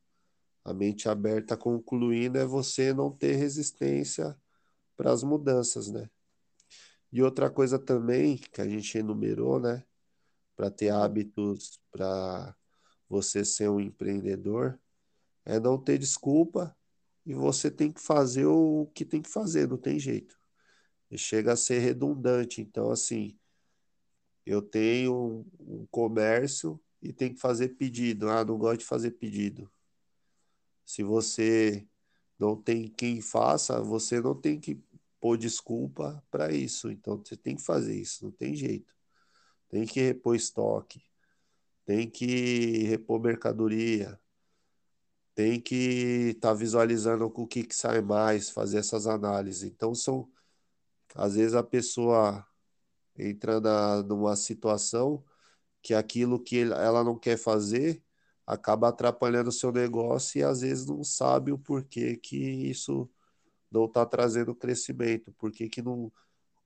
a 0.64 0.72
mente 0.72 1.08
aberta 1.08 1.54
concluindo 1.56 2.38
é 2.38 2.46
você 2.46 2.94
não 2.94 3.10
ter 3.10 3.34
resistência 3.34 4.34
para 4.96 5.12
as 5.12 5.22
mudanças, 5.22 5.90
né? 5.90 6.08
E 7.12 7.22
outra 7.22 7.50
coisa 7.50 7.78
também 7.78 8.38
que 8.38 8.62
a 8.62 8.68
gente 8.68 8.96
enumerou, 8.96 9.60
né? 9.60 9.84
Para 10.56 10.70
ter 10.70 10.88
hábitos, 10.90 11.78
para 11.90 12.56
você 13.08 13.44
ser 13.44 13.68
um 13.68 13.78
empreendedor, 13.78 14.80
é 15.44 15.58
não 15.58 15.78
ter 15.78 15.98
desculpa 15.98 16.76
e 17.24 17.34
você 17.34 17.70
tem 17.70 17.92
que 17.92 18.00
fazer 18.00 18.46
o 18.46 18.90
que 18.94 19.04
tem 19.04 19.22
que 19.22 19.28
fazer, 19.28 19.68
não 19.68 19.76
tem 19.78 19.98
jeito. 19.98 20.38
E 21.10 21.16
chega 21.16 21.52
a 21.52 21.56
ser 21.56 21.78
redundante. 21.78 22.60
Então, 22.60 22.90
assim, 22.90 23.38
eu 24.44 24.60
tenho 24.60 25.46
um 25.60 25.86
comércio 25.90 26.80
e 27.00 27.12
tem 27.12 27.32
que 27.32 27.40
fazer 27.40 27.70
pedido. 27.70 28.28
Ah, 28.28 28.44
não 28.44 28.58
gosto 28.58 28.80
de 28.80 28.86
fazer 28.86 29.12
pedido. 29.12 29.70
Se 30.84 31.02
você 31.02 31.86
não 32.38 32.56
tem 32.56 32.88
quem 32.88 33.20
faça, 33.20 33.80
você 33.80 34.20
não 34.20 34.34
tem 34.34 34.58
que 34.58 34.80
pôr 35.20 35.36
desculpa 35.36 36.24
para 36.30 36.52
isso. 36.52 36.90
Então, 36.90 37.18
você 37.18 37.36
tem 37.36 37.54
que 37.54 37.62
fazer 37.62 37.94
isso, 37.94 38.24
não 38.24 38.32
tem 38.32 38.56
jeito. 38.56 38.92
Tem 39.68 39.86
que 39.86 40.00
repor 40.00 40.34
estoque, 40.34 41.02
tem 41.84 42.10
que 42.10 42.84
repor 42.84 43.20
mercadoria, 43.20 44.20
tem 45.34 45.60
que 45.60 46.32
estar 46.34 46.50
tá 46.50 46.54
visualizando 46.54 47.26
o 47.26 47.46
que, 47.46 47.64
que 47.64 47.74
sai 47.74 48.00
mais, 48.02 48.50
fazer 48.50 48.78
essas 48.78 49.06
análises. 49.06 49.62
Então, 49.64 49.94
são. 49.94 50.30
Às 51.14 51.34
vezes 51.36 51.54
a 51.54 51.62
pessoa 51.62 52.46
entra 53.16 53.60
na, 53.60 54.02
numa 54.02 54.36
situação 54.36 55.24
que 55.82 55.94
aquilo 55.94 56.42
que 56.42 56.60
ela 56.62 57.04
não 57.04 57.18
quer 57.18 57.36
fazer 57.38 58.02
acaba 58.46 58.88
atrapalhando 58.88 59.48
o 59.50 59.52
seu 59.52 59.72
negócio 59.72 60.40
e 60.40 60.44
às 60.44 60.60
vezes 60.62 60.86
não 60.86 61.04
sabe 61.04 61.52
o 61.52 61.58
porquê 61.58 62.16
que 62.16 62.36
isso 62.36 63.10
não 63.70 63.86
está 63.86 64.04
trazendo 64.06 64.54
crescimento, 64.54 65.32
por 65.32 65.50
que, 65.52 65.82
não. 65.82 66.12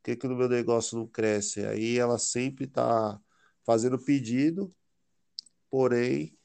Que, 0.03 0.17
que 0.17 0.29
no 0.29 0.37
meu 0.37 0.49
negócio 0.49 0.99
não 0.99 1.07
cresce? 1.07 1.65
Aí 1.67 1.99
ela 1.99 2.19
sempre 2.19 2.65
está 2.67 3.21
fazendo 3.65 3.99
pedido, 3.99 4.75
porém 5.71 6.36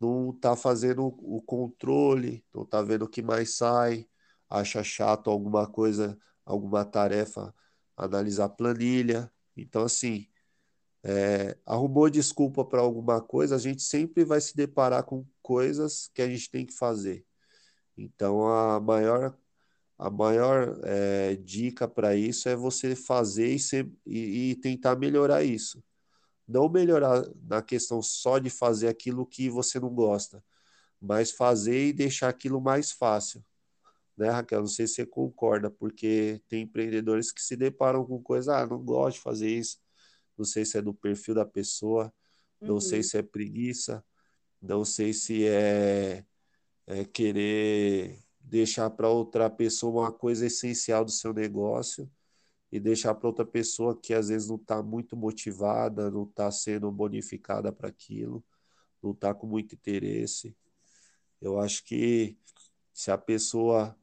não 0.00 0.30
está 0.30 0.56
fazendo 0.56 1.06
o 1.06 1.42
controle, 1.42 2.44
não 2.54 2.62
está 2.64 2.82
vendo 2.82 3.04
o 3.04 3.08
que 3.08 3.22
mais 3.22 3.56
sai, 3.56 4.06
acha 4.48 4.82
chato 4.84 5.30
alguma 5.30 5.66
coisa, 5.66 6.18
alguma 6.44 6.84
tarefa, 6.84 7.54
analisar 7.96 8.50
planilha. 8.50 9.32
Então, 9.56 9.84
assim, 9.84 10.28
é, 11.04 11.56
arrumou 11.66 12.10
desculpa 12.10 12.64
para 12.64 12.80
alguma 12.80 13.20
coisa, 13.22 13.56
a 13.56 13.58
gente 13.58 13.82
sempre 13.82 14.24
vai 14.24 14.40
se 14.40 14.56
deparar 14.56 15.04
com 15.04 15.26
coisas 15.42 16.10
que 16.14 16.22
a 16.22 16.28
gente 16.28 16.50
tem 16.50 16.66
que 16.66 16.74
fazer. 16.74 17.24
Então, 17.96 18.46
a 18.48 18.80
maior, 18.80 19.36
a 19.98 20.10
maior 20.10 20.80
é, 20.84 21.36
dica 21.36 21.88
para 21.88 22.16
isso 22.16 22.48
é 22.48 22.56
você 22.56 22.96
fazer 22.96 23.48
e, 23.54 23.58
ser, 23.58 23.90
e, 24.06 24.50
e 24.52 24.56
tentar 24.56 24.96
melhorar 24.96 25.42
isso 25.44 25.82
não 26.46 26.68
melhorar 26.68 27.24
na 27.42 27.60
questão 27.60 28.00
só 28.00 28.38
de 28.38 28.50
fazer 28.50 28.88
aquilo 28.88 29.26
que 29.26 29.50
você 29.50 29.80
não 29.80 29.90
gosta, 29.90 30.44
mas 31.00 31.30
fazer 31.30 31.88
e 31.88 31.92
deixar 31.92 32.28
aquilo 32.28 32.60
mais 32.60 32.92
fácil. 32.92 33.44
Né, 34.16 34.30
Raquel? 34.30 34.60
Não 34.60 34.66
sei 34.66 34.86
se 34.86 34.94
você 34.94 35.06
concorda, 35.06 35.70
porque 35.70 36.40
tem 36.48 36.62
empreendedores 36.62 37.30
que 37.30 37.42
se 37.42 37.56
deparam 37.56 38.04
com 38.06 38.22
coisa, 38.22 38.56
ah, 38.58 38.66
não 38.66 38.82
gosto 38.82 39.16
de 39.16 39.22
fazer 39.22 39.48
isso, 39.50 39.78
não 40.38 40.44
sei 40.44 40.64
se 40.64 40.78
é 40.78 40.82
do 40.82 40.94
perfil 40.94 41.34
da 41.34 41.44
pessoa, 41.44 42.12
não 42.60 42.74
uhum. 42.74 42.80
sei 42.80 43.02
se 43.02 43.18
é 43.18 43.22
preguiça, 43.22 44.02
não 44.60 44.84
sei 44.84 45.12
se 45.12 45.46
é, 45.46 46.24
é 46.86 47.04
querer 47.04 48.18
deixar 48.40 48.88
para 48.90 49.08
outra 49.08 49.50
pessoa 49.50 50.04
uma 50.04 50.12
coisa 50.12 50.46
essencial 50.46 51.04
do 51.04 51.10
seu 51.10 51.34
negócio 51.34 52.10
e 52.70 52.80
deixar 52.80 53.14
para 53.14 53.28
outra 53.28 53.44
pessoa 53.44 53.98
que 53.98 54.12
às 54.14 54.28
vezes 54.28 54.48
não 54.48 54.56
está 54.56 54.82
muito 54.82 55.16
motivada, 55.16 56.10
não 56.10 56.24
está 56.24 56.50
sendo 56.50 56.90
bonificada 56.90 57.72
para 57.72 57.88
aquilo, 57.88 58.44
não 59.02 59.12
está 59.12 59.34
com 59.34 59.46
muito 59.46 59.74
interesse. 59.74 60.56
Eu 61.40 61.60
acho 61.60 61.84
que 61.84 62.36
se 62.92 63.10
a 63.10 63.18
pessoa 63.18 63.96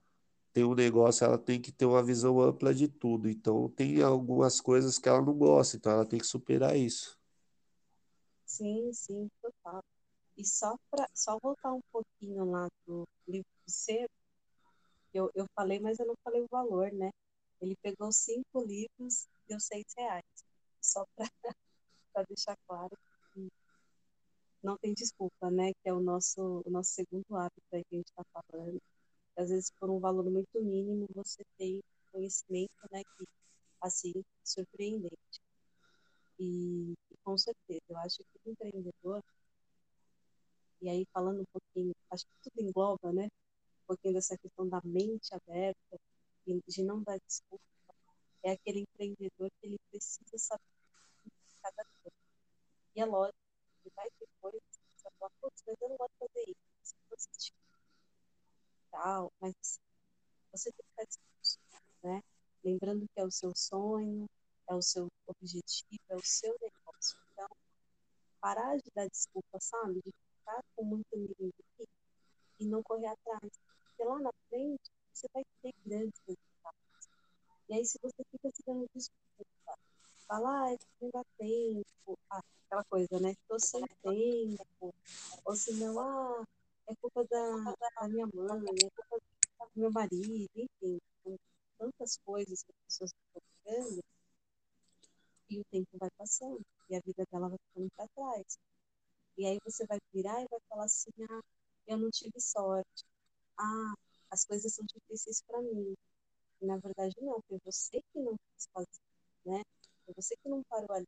tem 0.53 0.63
um 0.63 0.75
negócio, 0.75 1.25
ela 1.25 1.37
tem 1.37 1.59
que 1.59 1.71
ter 1.71 1.85
uma 1.85 2.03
visão 2.03 2.39
ampla 2.39 2.73
de 2.73 2.87
tudo. 2.87 3.27
Então, 3.27 3.69
tem 3.69 4.01
algumas 4.03 4.61
coisas 4.61 4.99
que 4.99 5.09
ela 5.09 5.21
não 5.21 5.33
gosta, 5.33 5.77
então 5.77 5.91
ela 5.91 6.05
tem 6.05 6.19
que 6.19 6.27
superar 6.27 6.77
isso. 6.77 7.19
Sim, 8.45 8.93
sim, 8.93 9.29
total. 9.41 9.83
E 10.37 10.45
só 10.45 10.75
para 10.91 11.07
só 11.13 11.39
voltar 11.41 11.73
um 11.73 11.81
pouquinho 11.91 12.45
lá 12.45 12.67
do 12.85 13.03
livro 13.27 13.47
do 13.65 13.71
ser, 13.71 14.07
eu, 15.13 15.31
eu 15.35 15.45
falei, 15.55 15.79
mas 15.79 15.99
eu 15.99 16.05
não 16.05 16.15
falei 16.23 16.41
o 16.41 16.47
valor, 16.51 16.91
né? 16.91 17.09
Ele 17.63 17.77
pegou 17.81 18.11
cinco 18.11 18.61
livros, 18.65 19.25
deu 19.47 19.57
seis 19.57 19.85
reais. 19.97 20.25
Só 20.81 21.05
para 21.15 21.29
deixar 22.27 22.57
claro 22.67 22.91
que 23.33 23.49
não 24.61 24.77
tem 24.77 24.93
desculpa, 24.93 25.49
né? 25.49 25.71
Que 25.81 25.89
é 25.89 25.93
o 25.93 26.01
nosso, 26.01 26.61
o 26.65 26.69
nosso 26.69 26.91
segundo 26.91 27.35
hábito 27.37 27.63
aí 27.73 27.83
que 27.85 27.95
a 27.95 27.97
gente 27.99 28.09
está 28.09 28.23
falando. 28.33 28.81
Às 29.37 29.49
vezes, 29.49 29.71
por 29.79 29.89
um 29.89 29.99
valor 29.99 30.25
muito 30.29 30.61
mínimo, 30.61 31.07
você 31.15 31.43
tem 31.57 31.81
conhecimento, 32.11 32.73
né? 32.91 33.01
Que, 33.17 33.25
assim, 33.81 34.13
surpreendente. 34.43 35.39
E, 36.39 36.93
e 37.11 37.17
com 37.23 37.37
certeza, 37.37 37.81
eu 37.89 37.97
acho 37.97 38.17
que 38.17 38.39
o 38.45 38.51
empreendedor, 38.51 39.23
e 40.81 40.89
aí 40.89 41.05
falando 41.13 41.41
um 41.41 41.45
pouquinho, 41.51 41.95
acho 42.11 42.25
que 42.25 42.49
tudo 42.49 42.61
engloba, 42.67 43.11
né? 43.13 43.25
Um 43.25 43.87
pouquinho 43.87 44.13
dessa 44.13 44.37
questão 44.37 44.67
da 44.67 44.81
mente 44.83 45.33
aberta, 45.33 45.99
de 46.45 46.83
não 46.83 47.01
dar 47.03 47.17
desculpa, 47.19 47.63
é 48.43 48.51
aquele 48.51 48.81
empreendedor 48.81 49.49
que 49.59 49.67
ele 49.67 49.79
precisa 49.89 50.37
saber 50.37 50.63
cada 51.61 51.85
coisa. 52.01 52.17
E 52.95 53.01
é 53.01 53.05
lógico, 53.05 53.37
ele 53.85 53.93
vai 53.95 54.09
ter 54.11 54.27
coisas 54.41 54.61
que 54.61 55.01
você 55.01 55.09
fala, 55.19 55.31
putz, 55.41 55.63
mas 55.65 55.75
eu 55.81 55.89
não 55.89 55.97
gosto 55.97 56.11
de 56.13 56.27
fazer 56.27 56.49
isso, 56.49 56.95
você 57.09 57.53
tal, 58.91 59.31
mas 59.41 59.79
você 60.51 60.71
tem 60.71 60.85
que 60.85 60.91
estar 60.91 61.05
disposto, 61.05 61.59
né? 62.03 62.21
Lembrando 62.63 63.07
que 63.13 63.19
é 63.19 63.25
o 63.25 63.31
seu 63.31 63.51
sonho, 63.55 64.29
é 64.69 64.75
o 64.75 64.81
seu 64.81 65.07
objetivo, 65.27 66.03
é 66.09 66.15
o 66.15 66.23
seu 66.23 66.55
negócio. 66.61 67.17
Então, 67.31 67.47
parar 68.39 68.77
de 68.77 68.89
dar 68.93 69.07
desculpa, 69.07 69.59
sabe? 69.59 69.95
De 70.05 70.11
ficar 70.11 70.63
com 70.75 70.83
muito 70.85 71.17
medo 71.17 71.53
e 72.59 72.65
não 72.65 72.83
correr 72.83 73.07
atrás. 73.07 73.51
Porque 73.83 74.03
lá 74.03 74.19
na 74.19 74.31
frente, 74.47 74.91
você 75.13 75.27
vai 75.33 75.43
ter 75.61 75.73
grandes 75.85 76.19
resultados. 76.27 77.09
E 77.69 77.73
aí, 77.73 77.85
se 77.85 77.99
você 78.01 78.23
fica 78.31 78.49
se 78.53 78.63
dando 78.65 78.87
desculpa, 78.93 79.77
fala, 80.27 80.65
ah, 80.65 80.73
é 80.73 80.77
não 81.01 81.09
dá 81.11 81.23
tempo, 81.37 82.19
ah, 82.29 82.41
aquela 82.65 82.83
coisa, 82.85 83.19
né? 83.19 83.31
Estou 83.31 83.59
sem 83.59 83.85
tempo, 84.01 84.93
ou 85.45 85.55
se 85.55 85.73
não, 85.75 85.99
ah, 85.99 86.43
é 86.87 86.95
culpa 86.95 87.23
da, 87.25 87.75
da 88.01 88.07
minha 88.07 88.27
mãe, 88.33 88.63
é 88.85 88.89
culpa 88.89 89.19
do 89.75 89.79
meu 89.81 89.91
marido, 89.91 90.49
enfim, 90.55 90.99
tantas 91.77 92.17
coisas 92.25 92.63
que 92.63 92.71
as 92.71 92.85
pessoas 92.85 93.11
estão 93.11 93.41
colocando. 93.65 94.03
e 95.49 95.59
o 95.59 95.63
tempo 95.65 95.97
vai 95.99 96.09
passando 96.17 96.61
e 96.89 96.95
a 96.95 96.99
vida 97.05 97.23
dela 97.31 97.49
vai 97.49 97.57
ficando 97.67 97.89
para 97.95 98.07
trás. 98.09 98.57
E 99.37 99.45
aí 99.45 99.59
você 99.63 99.85
vai 99.87 99.99
virar 100.13 100.41
e 100.41 100.47
vai 100.49 100.59
falar 100.69 100.85
assim: 100.85 101.11
ah, 101.29 101.41
eu 101.87 101.97
não 101.97 102.09
tive 102.11 102.39
sorte. 102.39 103.05
Ah, 103.57 103.93
as 104.33 104.43
coisas 104.45 104.73
são 104.73 104.83
difíceis 104.85 105.43
para 105.43 105.61
mim. 105.61 105.95
Na 106.61 106.77
verdade, 106.77 107.15
não, 107.21 107.39
foi 107.47 107.59
você 107.63 108.01
que 108.01 108.19
não 108.19 108.35
quis 108.55 108.67
fazer, 108.73 109.01
né? 109.45 109.61
Foi 110.05 110.13
você 110.15 110.35
que 110.37 110.49
não 110.49 110.63
parou 110.63 110.91
ali. 110.91 111.07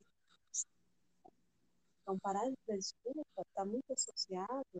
Então, 2.01 2.19
parar 2.19 2.45
de 2.47 2.55
dar 2.67 2.77
desculpa 2.77 3.41
está 3.41 3.65
muito 3.65 3.91
associado 3.91 4.79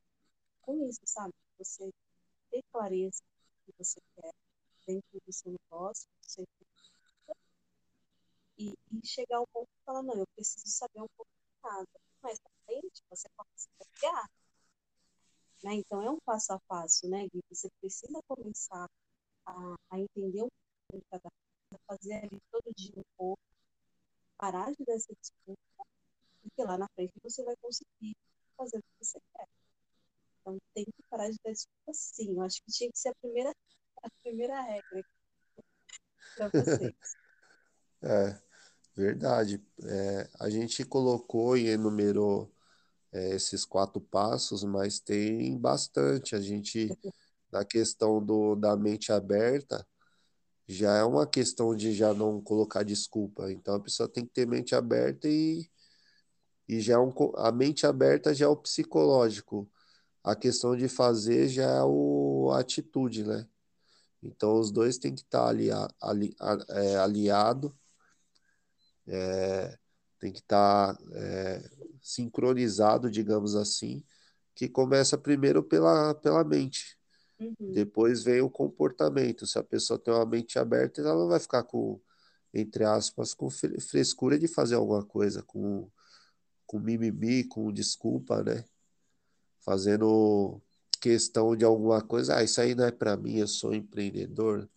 com 0.62 0.88
isso, 0.88 1.02
sabe? 1.06 1.34
Você 1.58 1.92
ter 2.52 2.62
clareza 2.72 3.24
do 3.66 3.74
que 3.74 3.84
você 3.84 4.00
quer 4.16 4.32
dentro 4.86 5.20
do 5.26 5.34
seu 5.34 5.52
negócio, 5.52 6.08
seu 6.22 6.46
e, 8.58 8.74
e 8.92 9.08
chegar 9.08 9.38
ao 9.38 9.48
ponto 9.48 9.68
de 9.68 9.84
falar, 9.86 10.04
não, 10.04 10.16
eu 10.16 10.28
preciso 10.36 10.68
saber 10.68 11.02
um 11.02 11.08
pouco 11.18 11.32
de 11.32 11.64
nada. 11.64 11.88
Mais 12.22 12.40
pra 12.40 12.52
frente, 12.66 13.04
você 13.10 13.28
começa 13.36 13.70
a 13.82 13.86
criar. 13.98 14.30
Né? 15.66 15.74
Então, 15.74 16.00
é 16.00 16.12
um 16.12 16.20
passo 16.20 16.54
a 16.54 16.60
passo, 16.68 17.10
né, 17.10 17.28
Gui? 17.28 17.42
Você 17.50 17.68
precisa 17.82 18.20
começar 18.28 18.88
a, 19.48 19.76
a 19.90 20.00
entender 20.00 20.42
pouco 20.42 20.52
de 20.94 21.02
cada 21.10 21.24
coisa, 21.24 21.84
fazer 21.88 22.14
ali 22.14 22.40
todo 22.52 22.72
dia 22.78 22.94
um 22.96 23.04
pouco, 23.18 23.42
parar 24.38 24.72
de 24.72 24.86
dar 24.86 24.94
essa 24.94 25.12
desculpa, 25.20 25.86
porque 26.44 26.64
lá 26.64 26.78
na 26.78 26.88
frente 26.94 27.14
você 27.24 27.44
vai 27.44 27.56
conseguir 27.56 28.16
fazer 28.56 28.78
o 28.78 28.82
que 28.84 29.06
você 29.06 29.20
quer. 29.34 29.48
Então, 30.42 30.58
tem 30.76 30.86
que 30.86 31.04
parar 31.10 31.32
de 31.32 31.38
dar 31.44 31.52
desculpa 31.52 31.94
sim. 31.94 32.36
Eu 32.36 32.44
acho 32.44 32.62
que 32.62 32.72
tinha 32.72 32.92
que 32.92 33.00
ser 33.00 33.10
a 33.10 33.16
primeira, 33.16 33.52
a 34.04 34.10
primeira 34.22 34.62
regra 34.62 35.04
para 36.36 36.50
vocês. 36.50 36.94
É, 38.04 38.40
verdade. 38.96 39.60
É, 39.84 40.30
a 40.40 40.48
gente 40.48 40.86
colocou 40.86 41.58
e 41.58 41.70
enumerou 41.70 42.55
é, 43.16 43.36
esses 43.36 43.66
quatro 43.66 44.02
passos, 44.02 44.64
mas 44.64 45.00
tem 45.00 45.58
bastante. 45.58 46.36
A 46.36 46.42
gente, 46.42 46.90
na 47.52 47.64
questão 47.66 48.24
do, 48.24 48.56
da 48.56 48.76
mente 48.76 49.12
aberta, 49.12 49.88
já 50.68 50.96
é 50.98 51.04
uma 51.04 51.28
questão 51.28 51.76
de 51.76 51.94
já 51.94 52.14
não 52.14 52.42
colocar 52.42 52.84
desculpa. 52.84 53.52
Então 53.52 53.76
a 53.76 53.80
pessoa 53.80 54.10
tem 54.10 54.26
que 54.26 54.34
ter 54.34 54.48
mente 54.48 54.76
aberta 54.76 55.30
e, 55.30 55.70
e 56.68 56.82
já 56.82 56.96
é 56.96 57.00
um, 57.00 57.14
a 57.38 57.52
mente 57.52 57.86
aberta 57.88 58.34
já 58.34 58.46
é 58.46 58.50
o 58.50 58.58
psicológico. 58.58 59.70
A 60.24 60.36
questão 60.36 60.76
de 60.76 60.88
fazer 60.90 61.48
já 61.50 61.70
é 61.70 61.84
o, 61.84 62.52
a 62.54 62.60
atitude, 62.60 63.24
né? 63.24 63.48
Então 64.24 64.60
os 64.60 64.72
dois 64.72 64.98
têm 64.98 65.14
que 65.16 65.22
estar 65.22 65.48
ali, 65.48 65.70
ali, 66.02 66.36
é, 66.70 66.98
aliado 66.98 67.76
é, 69.08 69.78
tem 70.20 70.32
que 70.32 70.40
estar 70.40 70.98
é, 71.14 71.70
sincronizado, 72.06 73.10
digamos 73.10 73.56
assim, 73.56 74.04
que 74.56 74.70
começa 74.70 75.18
primeiro 75.18 75.64
pela, 75.64 76.14
pela 76.16 76.44
mente. 76.44 76.98
Uhum. 77.40 77.56
Depois 77.74 78.24
vem 78.24 78.42
o 78.42 78.50
comportamento. 78.50 79.48
Se 79.48 79.60
a 79.60 79.64
pessoa 79.64 80.00
tem 80.00 80.14
uma 80.14 80.26
mente 80.26 80.60
aberta, 80.60 81.02
ela 81.02 81.16
não 81.16 81.28
vai 81.30 81.40
ficar 81.40 81.64
com, 81.64 82.02
entre 82.54 82.84
aspas, 82.86 83.34
com 83.34 83.50
frescura 83.50 84.40
de 84.40 84.48
fazer 84.48 84.76
alguma 84.76 85.06
coisa, 85.06 85.44
com, 85.44 85.90
com 86.68 86.80
mimimi, 86.80 87.46
com 87.46 87.72
desculpa, 87.74 88.44
né? 88.44 88.66
Fazendo 89.62 90.62
questão 91.02 91.56
de 91.56 91.66
alguma 91.66 92.02
coisa. 92.02 92.38
Ah, 92.38 92.44
isso 92.44 92.62
aí 92.62 92.76
não 92.76 92.86
é 92.86 92.92
para 92.92 93.18
mim, 93.18 93.38
eu 93.38 93.48
sou 93.48 93.74
empreendedor. 93.74 94.70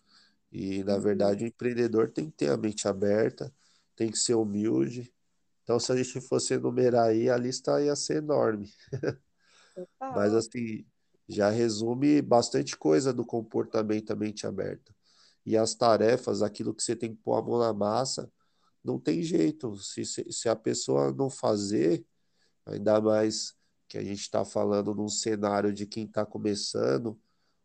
E, 0.52 0.84
na 0.84 0.96
Uhum. 0.96 1.00
verdade, 1.00 1.44
o 1.44 1.48
empreendedor 1.48 2.10
tem 2.10 2.30
que 2.30 2.36
ter 2.38 2.50
a 2.50 2.56
mente 2.56 2.88
aberta, 2.88 3.52
tem 3.96 4.10
que 4.10 4.18
ser 4.18 4.34
humilde. 4.34 5.12
Então, 5.68 5.78
se 5.78 5.92
a 5.92 5.96
gente 5.96 6.18
fosse 6.22 6.54
enumerar 6.54 7.08
aí, 7.08 7.28
a 7.28 7.36
lista 7.36 7.78
ia 7.82 7.94
ser 7.94 8.22
enorme. 8.22 8.72
Mas, 10.00 10.32
assim, 10.32 10.86
já 11.28 11.50
resume 11.50 12.22
bastante 12.22 12.74
coisa 12.74 13.12
do 13.12 13.22
comportamento 13.22 14.06
da 14.06 14.16
mente 14.16 14.46
aberta. 14.46 14.96
E 15.44 15.58
as 15.58 15.74
tarefas, 15.74 16.40
aquilo 16.40 16.74
que 16.74 16.82
você 16.82 16.96
tem 16.96 17.14
que 17.14 17.20
pôr 17.22 17.34
a 17.34 17.42
mão 17.42 17.58
na 17.58 17.74
massa, 17.74 18.32
não 18.82 18.98
tem 18.98 19.22
jeito. 19.22 19.76
Se, 19.76 20.06
se, 20.06 20.32
se 20.32 20.48
a 20.48 20.56
pessoa 20.56 21.12
não 21.12 21.28
fazer, 21.28 22.02
ainda 22.64 22.98
mais 22.98 23.54
que 23.86 23.98
a 23.98 24.02
gente 24.02 24.20
está 24.20 24.46
falando 24.46 24.94
num 24.94 25.08
cenário 25.10 25.70
de 25.70 25.84
quem 25.84 26.06
está 26.06 26.24
começando, 26.24 27.20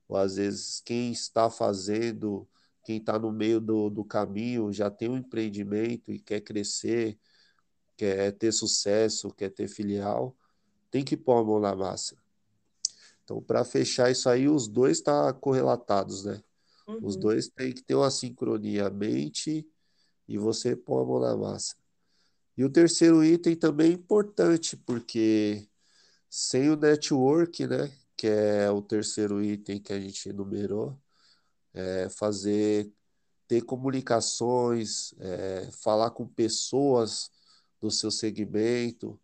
ou 0.09 0.17
às 0.17 0.35
vezes 0.35 0.81
quem 0.81 1.13
está 1.13 1.49
fazendo, 1.49 2.45
quem 2.83 2.97
está 2.97 3.17
no 3.17 3.31
meio 3.31 3.61
do, 3.61 3.89
do 3.89 4.03
caminho, 4.03 4.73
já 4.73 4.91
tem 4.91 5.07
um 5.07 5.15
empreendimento 5.15 6.11
e 6.11 6.19
quer 6.19 6.41
crescer, 6.41 7.17
quer 7.97 8.31
ter 8.33 8.51
sucesso, 8.51 9.31
quer 9.33 9.49
ter 9.49 9.67
filial, 9.67 10.35
tem 10.91 11.03
que 11.03 11.17
pôr 11.17 11.37
a 11.39 11.43
mão 11.43 11.59
na 11.59 11.75
massa. 11.75 12.15
Então, 13.23 13.41
para 13.41 13.63
fechar 13.63 14.11
isso 14.11 14.29
aí, 14.29 14.47
os 14.47 14.67
dois 14.67 14.97
estão 14.97 15.25
tá 15.25 15.33
correlatados, 15.33 16.25
né? 16.25 16.43
Os 17.01 17.15
Uhum. 17.15 17.21
dois 17.21 17.47
têm 17.47 17.73
que 17.73 17.81
ter 17.83 17.95
uma 17.95 18.11
sincronia, 18.11 18.89
mente 18.89 19.67
e 20.27 20.37
você 20.37 20.75
pôr 20.75 21.01
a 21.01 21.05
mão 21.05 21.19
na 21.19 21.35
massa. 21.35 21.75
E 22.57 22.63
o 22.63 22.69
terceiro 22.69 23.23
item 23.23 23.55
também 23.55 23.91
é 23.91 23.93
importante, 23.93 24.77
porque 24.77 25.67
sem 26.29 26.69
o 26.69 26.75
network, 26.75 27.65
né, 27.67 27.91
que 28.15 28.27
é 28.27 28.69
o 28.69 28.81
terceiro 28.81 29.43
item 29.43 29.81
que 29.81 29.93
a 29.93 29.99
gente 29.99 30.29
enumerou, 30.29 30.97
é 31.73 32.09
fazer, 32.09 32.91
ter 33.47 33.61
comunicações, 33.63 35.13
é, 35.19 35.69
falar 35.81 36.11
com 36.11 36.27
pessoas 36.27 37.29
do 37.83 37.91
seu 37.91 38.09
segmento, 38.09 39.19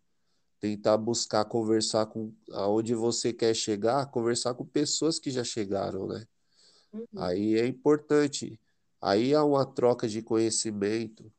tentar 0.60 0.98
buscar 0.98 1.46
conversar 1.46 2.04
com 2.04 2.30
aonde 2.52 2.94
você 2.94 3.32
quer 3.32 3.54
chegar, 3.54 4.04
conversar 4.10 4.52
com 4.52 4.66
pessoas 4.66 5.18
que 5.18 5.30
já 5.30 5.42
chegaram, 5.42 6.06
né? 6.06 6.26
Uhum. 6.92 7.06
Aí 7.16 7.58
é 7.58 7.66
importante. 7.66 8.60
Aí 9.00 9.34
há 9.34 9.42
uma 9.42 9.64
troca 9.64 10.06
de 10.06 10.20
conhecimento, 10.20 11.32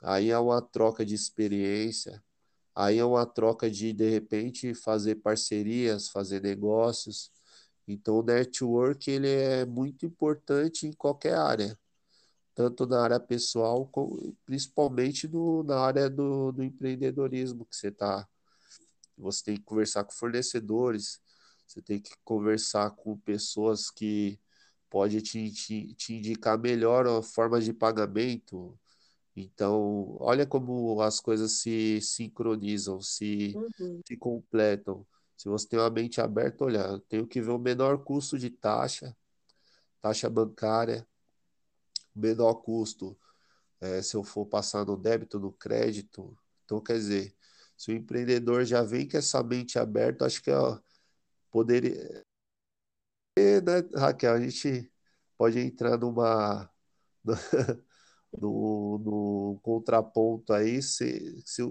aí 0.00 0.30
há 0.30 0.40
uma 0.40 0.62
troca 0.62 1.04
de 1.04 1.16
experiência, 1.16 2.22
aí 2.76 2.98
é 2.98 3.04
uma 3.04 3.26
troca 3.26 3.68
de, 3.68 3.92
de 3.92 4.08
repente, 4.08 4.72
fazer 4.72 5.16
parcerias, 5.16 6.08
fazer 6.08 6.40
negócios. 6.40 7.32
Então, 7.88 8.20
o 8.20 8.22
network 8.22 9.10
ele 9.10 9.28
é 9.28 9.66
muito 9.66 10.06
importante 10.06 10.86
em 10.86 10.92
qualquer 10.92 11.34
área, 11.34 11.76
tanto 12.54 12.86
na 12.86 13.02
área 13.02 13.20
pessoal, 13.20 13.86
como, 13.88 14.36
principalmente 14.46 15.28
no, 15.28 15.62
na 15.64 15.78
área 15.80 16.08
do, 16.10 16.52
do 16.52 16.62
empreendedorismo, 16.64 17.66
que 17.66 17.76
você 17.76 17.88
está 17.88 18.26
você 19.16 19.44
tem 19.44 19.56
que 19.56 19.62
conversar 19.64 20.04
com 20.04 20.12
fornecedores, 20.12 21.20
você 21.66 21.80
tem 21.82 22.00
que 22.00 22.12
conversar 22.24 22.90
com 22.92 23.16
pessoas 23.18 23.90
que 23.90 24.38
podem 24.90 25.20
te, 25.20 25.50
te, 25.52 25.94
te 25.94 26.14
indicar 26.14 26.58
melhor 26.58 27.06
a 27.06 27.22
forma 27.22 27.60
de 27.60 27.72
pagamento. 27.72 28.78
Então, 29.36 30.16
olha 30.20 30.46
como 30.46 31.00
as 31.02 31.20
coisas 31.20 31.52
se 31.60 32.00
sincronizam, 32.02 33.00
se, 33.00 33.60
Uhum. 33.78 34.02
se 34.06 34.16
completam. 34.16 35.06
Se 35.36 35.48
você 35.48 35.68
tem 35.68 35.78
uma 35.80 35.90
mente 35.90 36.20
aberta, 36.20 36.64
olha, 36.64 36.78
eu 36.80 37.00
tenho 37.00 37.26
que 37.26 37.40
ver 37.40 37.50
o 37.52 37.58
menor 37.58 38.04
custo 38.04 38.38
de 38.38 38.50
taxa, 38.50 39.16
taxa 40.00 40.28
bancária, 40.30 41.06
menor 42.14 42.54
custo 42.56 43.18
é, 43.80 44.02
se 44.02 44.16
eu 44.16 44.24
for 44.24 44.46
passar 44.46 44.84
no 44.86 44.96
débito, 44.96 45.38
no 45.40 45.52
crédito. 45.52 46.36
Então, 46.64 46.80
quer 46.80 46.94
dizer, 46.94 47.34
se 47.76 47.90
o 47.92 47.94
empreendedor 47.94 48.64
já 48.64 48.82
vem 48.82 49.08
com 49.08 49.16
essa 49.18 49.42
mente 49.42 49.78
aberta, 49.78 50.26
acho 50.26 50.42
que 50.42 50.50
ó, 50.52 50.78
poderia, 51.50 52.24
né, 53.38 53.88
Raquel, 53.96 54.34
a 54.34 54.40
gente 54.40 54.90
pode 55.36 55.58
entrar 55.58 55.98
numa 55.98 56.70
no, 58.38 58.98
no 58.98 59.60
contraponto 59.62 60.52
aí, 60.52 60.82
se, 60.82 61.42
se, 61.44 61.62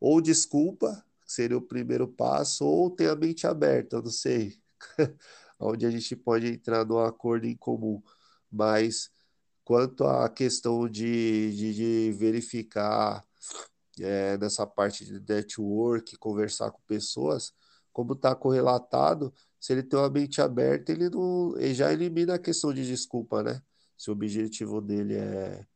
ou 0.00 0.20
desculpa, 0.20 1.04
seria 1.26 1.56
o 1.58 1.62
primeiro 1.62 2.08
passo, 2.08 2.64
ou 2.66 2.90
ter 2.90 3.10
a 3.10 3.16
mente 3.16 3.46
aberta, 3.46 4.00
não 4.00 4.10
sei, 4.10 4.58
onde 5.58 5.86
a 5.86 5.90
gente 5.90 6.16
pode 6.16 6.46
entrar 6.46 6.84
num 6.84 6.98
acordo 6.98 7.46
em 7.46 7.56
comum, 7.56 8.02
mas 8.50 9.10
quanto 9.64 10.04
à 10.04 10.28
questão 10.28 10.88
de, 10.88 11.52
de, 11.56 11.74
de 11.74 12.12
verificar 12.18 13.24
é, 14.00 14.36
nessa 14.38 14.66
parte 14.66 15.04
de 15.04 15.20
network, 15.20 16.16
conversar 16.18 16.70
com 16.70 16.80
pessoas, 16.86 17.52
como 17.92 18.12
está 18.12 18.34
correlatado, 18.34 19.32
se 19.58 19.72
ele 19.72 19.82
tem 19.82 19.98
uma 19.98 20.10
mente 20.10 20.42
aberta, 20.42 20.92
ele, 20.92 21.08
não, 21.08 21.56
ele 21.56 21.74
já 21.74 21.92
elimina 21.92 22.34
a 22.34 22.38
questão 22.38 22.72
de 22.74 22.86
desculpa, 22.86 23.42
né? 23.42 23.62
Se 23.96 24.10
o 24.10 24.12
objetivo 24.12 24.80
dele 24.80 25.14
é, 25.14 25.66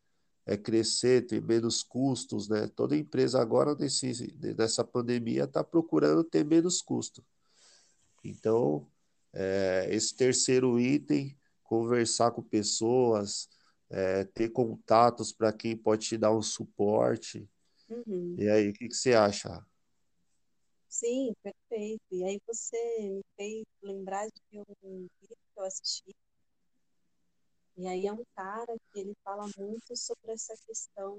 é 0.45 0.57
crescer, 0.57 1.27
ter 1.27 1.41
menos 1.41 1.83
custos, 1.83 2.49
né? 2.49 2.69
Toda 2.75 2.97
empresa 2.97 3.41
agora, 3.41 3.75
nesse, 3.75 4.37
nessa 4.59 4.85
pandemia, 4.85 5.45
está 5.45 5.65
procurando 5.65 6.25
ter 6.25 6.45
menos 6.45 6.83
custo. 6.83 7.25
Então, 8.23 8.87
é, 9.33 9.87
esse 9.91 10.15
terceiro 10.15 10.79
item, 10.79 11.39
conversar 11.63 12.33
com 12.33 12.43
pessoas, 12.43 13.49
é, 13.91 14.25
ter 14.25 14.51
contatos 14.51 15.33
para 15.33 15.53
quem 15.53 15.77
pode 15.77 16.07
te 16.07 16.19
dar 16.19 16.33
um 16.33 16.43
suporte, 16.43 17.49
Uhum. 17.89 18.37
E 18.39 18.49
aí, 18.49 18.69
o 18.69 18.73
que 18.73 18.89
que 18.89 18.95
você 18.95 19.15
acha? 19.15 19.65
Sim, 20.89 21.35
perfeito. 21.43 22.03
E 22.11 22.25
aí 22.25 22.41
você 22.47 22.77
me 23.01 23.23
fez 23.37 23.65
lembrar 23.83 24.27
de 24.27 24.59
um 24.83 25.07
vídeo 25.21 25.37
que 25.37 25.61
eu 25.61 25.65
assisti. 25.65 26.15
E 27.77 27.87
aí 27.87 28.07
é 28.07 28.13
um 28.13 28.25
cara 28.35 28.77
que 28.93 29.01
ele 29.01 29.15
fala 29.25 29.47
muito 29.57 29.97
sobre 29.97 30.33
essa 30.33 30.55
questão. 30.67 31.19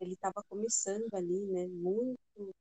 Ele 0.00 0.14
estava 0.14 0.42
começando 0.48 1.12
ali, 1.14 1.46
né? 1.46 1.66
Muito 1.66 2.54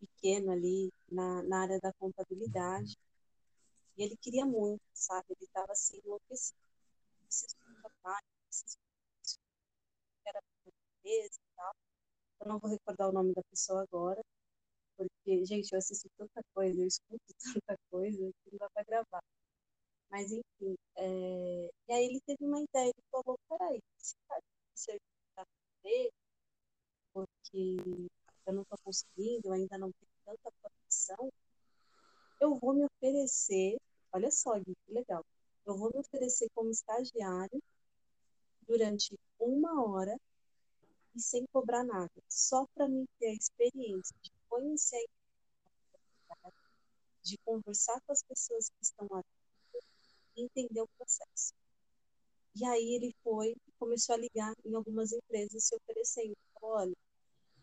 pequeno 0.00 0.52
ali 0.52 0.92
na, 1.10 1.42
na 1.42 1.62
área 1.62 1.80
da 1.80 1.92
contabilidade. 1.94 2.96
E 3.96 4.02
ele 4.02 4.16
queria 4.16 4.46
muito, 4.46 4.82
sabe? 4.94 5.26
Ele 5.30 5.44
estava 5.44 5.72
assim, 5.72 6.00
enlouquecido. 6.04 6.58
Preciso 7.26 7.56
trabalho, 8.08 8.26
era 10.26 10.40
e 11.04 11.30
tal. 11.56 11.74
Eu 12.40 12.48
não 12.48 12.58
vou 12.58 12.70
recordar 12.70 13.08
o 13.08 13.12
nome 13.12 13.34
da 13.34 13.42
pessoa 13.50 13.82
agora, 13.82 14.22
porque, 14.96 15.44
gente, 15.44 15.72
eu 15.72 15.78
assisto 15.78 16.08
tanta 16.16 16.42
coisa, 16.54 16.80
eu 16.80 16.86
escuto 16.86 17.22
tanta 17.62 17.76
coisa, 17.90 18.18
que 18.18 18.50
não 18.52 18.58
dá 18.58 18.70
para 18.70 18.84
gravar. 18.84 19.22
Mas, 20.10 20.32
enfim, 20.32 20.76
é... 20.96 21.70
e 21.88 21.92
aí 21.92 22.04
ele 22.06 22.20
teve 22.22 22.44
uma 22.44 22.62
ideia, 22.62 22.86
ele 22.86 23.04
falou, 23.10 23.38
peraí, 23.48 23.80
se 23.98 24.14
fazer, 24.26 25.00
porque 27.12 28.08
eu 28.46 28.52
não 28.52 28.62
estou 28.62 28.78
conseguindo, 28.84 29.48
eu 29.48 29.52
ainda 29.52 29.76
não 29.78 29.90
tenho 29.92 30.12
tanta 30.24 30.50
produção, 30.62 31.30
eu 32.40 32.54
vou 32.56 32.72
me 32.74 32.84
oferecer, 32.84 33.76
olha 34.12 34.30
só, 34.30 34.54
Gui, 34.58 34.74
que 34.86 34.92
legal, 34.92 35.24
eu 35.66 35.76
vou 35.76 35.90
me 35.92 36.00
oferecer 36.00 36.48
como 36.54 36.70
estagiário 36.70 37.60
durante 38.68 39.18
uma 39.40 39.82
hora 39.84 40.20
e 41.16 41.20
sem 41.20 41.44
cobrar 41.46 41.82
nada, 41.82 42.12
só 42.28 42.66
para 42.74 42.86
mim 42.86 43.08
ter 43.18 43.28
a 43.28 43.34
experiência 43.34 44.14
de 44.22 44.30
conhecer 44.48 45.04
a 46.30 46.52
de 47.22 47.36
conversar 47.38 48.00
com 48.02 48.12
as 48.12 48.22
pessoas 48.22 48.68
que 48.68 48.82
estão 48.82 49.08
ali 49.12 49.24
e 50.36 50.42
entender 50.44 50.80
o 50.80 50.88
processo. 50.96 51.52
E 52.54 52.64
aí 52.64 52.94
ele 52.94 53.14
foi 53.22 53.50
e 53.50 53.72
começou 53.78 54.14
a 54.14 54.18
ligar 54.18 54.54
em 54.64 54.74
algumas 54.74 55.12
empresas 55.12 55.64
se 55.64 55.74
oferecendo. 55.76 56.36
Olha, 56.62 56.96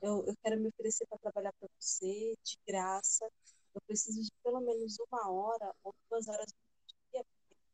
eu, 0.01 0.25
eu 0.25 0.35
quero 0.43 0.59
me 0.59 0.67
oferecer 0.69 1.05
para 1.07 1.17
trabalhar 1.17 1.53
para 1.53 1.69
você 1.79 2.35
de 2.43 2.57
graça. 2.67 3.27
Eu 3.73 3.81
preciso 3.87 4.21
de 4.21 4.31
pelo 4.43 4.61
menos 4.61 4.97
uma 4.99 5.31
hora 5.31 5.73
ou 5.83 5.93
duas 6.09 6.27
horas 6.27 6.51
por 6.53 6.95
dia 7.11 7.25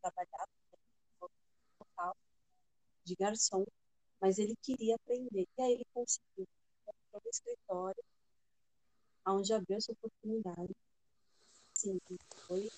para 0.02 0.12
trabalhar 0.12 0.48
de 3.12 3.15
garçom, 3.15 3.65
mas 4.21 4.38
ele 4.38 4.56
queria 4.62 4.95
aprender. 4.95 5.47
E 5.58 5.62
aí 5.62 5.74
ele 5.74 5.86
conseguiu. 5.93 6.47
No 7.13 7.21
escritório, 7.30 8.04
onde 9.28 9.54
abriu 9.54 9.78
essa 9.78 9.91
oportunidade. 9.91 10.74
Sim, 11.74 12.00
foi 12.47 12.69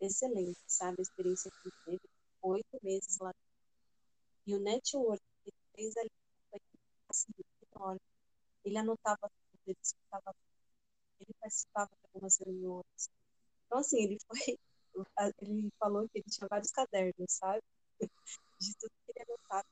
excelente, 0.00 0.58
sabe? 0.66 0.96
A 0.98 1.02
experiência 1.02 1.50
que 1.50 1.68
ele 1.68 1.74
teve, 1.98 2.10
oito 2.42 2.78
meses 2.82 3.18
lá. 3.18 3.32
E 4.46 4.54
o 4.54 4.60
network 4.60 5.22
que 5.44 5.50
ele 5.50 5.56
fez 5.74 5.96
ali 5.96 6.10
foi 6.50 6.60
assim, 7.08 7.32
enorme. 7.72 8.00
Ele 8.64 8.78
anotava 8.78 9.30
tudo, 9.30 9.60
ele 9.66 9.78
escutava 9.82 10.34
ele 11.20 11.34
participava 11.40 11.90
de 11.90 12.06
algumas 12.06 12.36
reuniões. 12.38 13.10
Então, 13.66 13.78
assim, 13.78 14.02
ele 14.02 14.18
foi. 14.26 14.38
Ele 15.40 15.70
falou 15.78 16.08
que 16.08 16.18
ele 16.18 16.24
tinha 16.28 16.48
vários 16.48 16.70
cadernos, 16.72 17.14
sabe? 17.28 17.62
De 18.58 18.74
tudo 18.76 18.90
que 19.06 19.12
ele 19.14 19.24
anotava. 19.28 19.66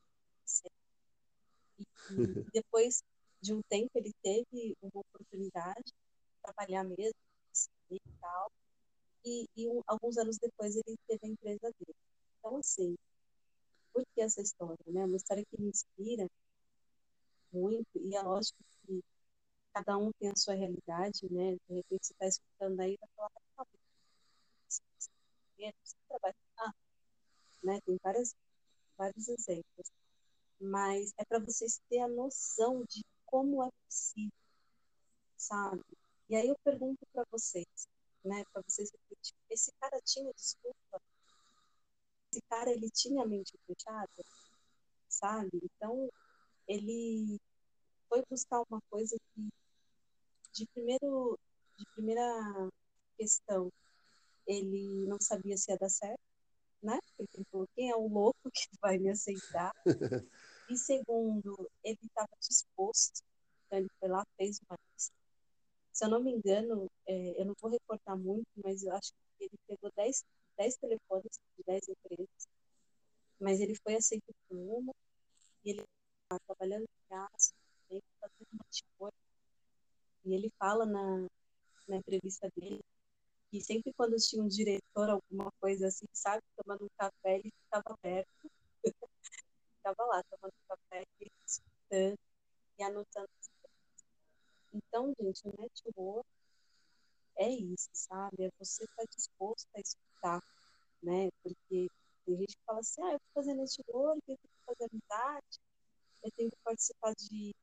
E 1.78 2.50
depois 2.52 3.02
de 3.40 3.52
um 3.52 3.62
tempo, 3.62 3.90
ele 3.94 4.12
teve 4.22 4.76
uma 4.82 5.00
oportunidade 5.00 5.84
de 5.84 6.42
trabalhar 6.42 6.84
mesmo, 6.84 7.18
e 7.90 8.00
tal. 8.20 8.52
E, 9.24 9.46
e 9.56 9.68
um, 9.68 9.82
alguns 9.86 10.16
anos 10.18 10.38
depois, 10.38 10.74
ele 10.76 10.96
teve 11.06 11.26
a 11.26 11.28
empresa 11.28 11.72
dele. 11.78 11.96
Então, 12.38 12.56
assim, 12.56 12.96
por 13.92 14.04
que 14.14 14.20
essa 14.20 14.40
história? 14.40 14.78
Né? 14.86 15.04
Uma 15.04 15.16
história 15.16 15.44
que 15.44 15.60
me 15.60 15.68
inspira 15.68 16.28
muito, 17.52 17.88
e 17.96 18.14
é 18.14 18.22
lógico 18.22 18.58
que 18.82 19.02
cada 19.72 19.96
um 19.96 20.10
tem 20.12 20.30
a 20.30 20.36
sua 20.36 20.54
realidade, 20.54 21.32
né? 21.32 21.56
De 21.68 21.74
repente 21.74 22.06
você 22.06 22.12
está 22.12 22.26
escutando 22.26 22.80
aí 22.80 22.96
vai 23.00 23.08
falar, 23.16 23.30
ah, 23.58 23.64
você 24.68 25.96
trabalha, 26.08 26.34
né? 27.62 27.80
Tem 27.82 27.98
várias, 28.02 28.34
vários 28.96 29.28
exemplos. 29.28 29.90
Mas 30.60 31.12
é 31.18 31.24
para 31.24 31.38
vocês 31.38 31.80
terem 31.88 32.04
a 32.04 32.08
noção 32.08 32.84
de 32.88 33.04
como 33.26 33.62
é 33.62 33.70
possível, 33.86 34.32
sabe? 35.36 35.84
E 36.28 36.36
aí 36.36 36.48
eu 36.48 36.56
pergunto 36.64 37.06
para 37.12 37.24
vocês, 37.30 37.66
né? 38.24 38.44
Para 38.52 38.62
vocês 38.66 38.90
esse 39.50 39.72
cara 39.80 40.00
tinha 40.04 40.32
desculpa? 40.34 41.00
Esse 42.30 42.42
cara, 42.48 42.70
ele 42.70 42.90
tinha 42.90 43.22
a 43.22 43.26
mente 43.26 43.58
fechada? 43.66 44.24
Sabe? 45.08 45.50
Então, 45.62 46.08
ele 46.66 47.40
foi 48.08 48.22
buscar 48.30 48.62
uma 48.70 48.80
coisa 48.90 49.16
que 49.34 49.48
de 50.52 50.66
primeiro 50.74 51.38
de 51.78 51.86
primeira 51.94 52.70
questão 53.16 53.70
ele 54.46 55.06
não 55.06 55.18
sabia 55.20 55.56
se 55.56 55.70
ia 55.70 55.78
dar 55.78 55.88
certo 55.88 56.27
né? 56.82 56.98
Ele 57.18 57.44
falou 57.50 57.68
quem 57.74 57.90
é 57.90 57.96
o 57.96 58.08
louco 58.08 58.50
que 58.50 58.68
vai 58.80 58.98
me 58.98 59.10
aceitar? 59.10 59.72
E 60.68 60.76
segundo 60.76 61.70
ele 61.82 61.98
estava 62.02 62.30
disposto 62.40 63.22
então 63.66 63.78
ele 63.78 63.88
foi 64.00 64.08
lá 64.08 64.24
fez 64.36 64.60
uma 64.68 64.78
lista. 64.94 65.14
Se 65.92 66.04
eu 66.04 66.10
não 66.10 66.22
me 66.22 66.32
engano 66.32 66.90
é, 67.06 67.40
eu 67.40 67.44
não 67.46 67.54
vou 67.60 67.70
recortar 67.70 68.16
muito 68.16 68.48
mas 68.64 68.82
eu 68.82 68.92
acho 68.94 69.12
que 69.12 69.44
ele 69.44 69.58
pegou 69.66 69.90
10, 69.96 70.24
10 70.56 70.76
telefones 70.76 71.40
de 71.56 71.64
10 71.64 71.88
empresas 71.88 72.48
mas 73.40 73.60
ele 73.60 73.74
foi 73.76 73.94
aceito 73.94 74.34
por 74.48 74.56
uma 74.56 74.92
e 75.64 75.70
ele 75.70 75.82
estava 76.22 76.40
trabalhando 76.46 76.82
em 76.82 77.08
casa 77.08 77.52
fazendo 78.20 78.48
uma 78.52 78.64
network 78.64 79.16
e 80.24 80.34
ele 80.34 80.52
fala 80.58 80.84
na, 80.84 81.26
na 81.88 81.96
entrevista 81.96 82.50
dele 82.56 82.80
que 83.50 83.60
sempre 83.60 83.92
quando 83.94 84.16
tinha 84.16 84.42
um 84.42 84.48
diretor, 84.48 85.10
alguma 85.10 85.50
coisa 85.60 85.88
assim, 85.88 86.06
sabe, 86.12 86.42
tomando 86.56 86.84
um 86.84 86.88
café, 86.98 87.38
ele 87.38 87.52
ficava 87.64 87.96
perto, 88.02 88.50
ficava 89.76 90.04
lá 90.04 90.22
tomando 90.24 90.54
café, 90.68 91.04
escutando 91.46 92.18
e 92.78 92.82
anotando 92.82 93.28
as 93.40 93.48
coisas. 93.48 94.06
Então, 94.72 95.14
gente, 95.18 95.48
o 95.48 95.54
network 95.58 96.28
é 97.36 97.48
isso, 97.50 97.88
sabe? 97.92 98.44
É 98.44 98.50
você 98.58 98.84
estar 98.84 98.96
tá 98.96 99.04
disposto 99.16 99.68
a 99.74 99.80
escutar, 99.80 100.42
né? 101.02 101.30
Porque 101.42 101.88
tem 102.26 102.36
gente 102.36 102.56
que 102.56 102.64
fala 102.66 102.80
assim, 102.80 103.02
ah, 103.02 103.12
eu 103.12 103.18
vou 103.18 103.20
fazer 103.34 103.54
network, 103.54 104.22
eu 104.28 104.36
tenho 104.36 104.38
que 104.38 104.64
fazer 104.66 104.90
amizade, 104.92 105.60
eu 106.22 106.30
tenho 106.32 106.50
que 106.50 106.58
participar 106.62 107.14
de 107.14 107.54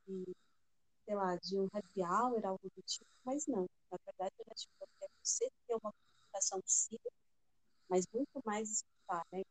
sei 1.06 1.16
lá, 1.16 1.36
de 1.38 1.60
um 1.60 1.68
happy 1.72 2.02
hour, 2.02 2.46
algo 2.46 2.72
do 2.76 2.82
tipo, 2.84 3.06
mas 3.24 3.46
não. 3.48 3.68
Na 3.92 3.98
verdade, 4.06 4.34
o 4.40 4.50
network 4.50 4.94
é 5.04 5.08
você 5.24 5.50
ter 5.68 5.76
uma 5.76 5.94
comunicação 5.94 6.62
possível, 6.62 7.12
mas 7.88 8.06
muito 8.14 8.42
mais 8.44 8.72
escutar, 8.72 9.24
né? 9.32 9.44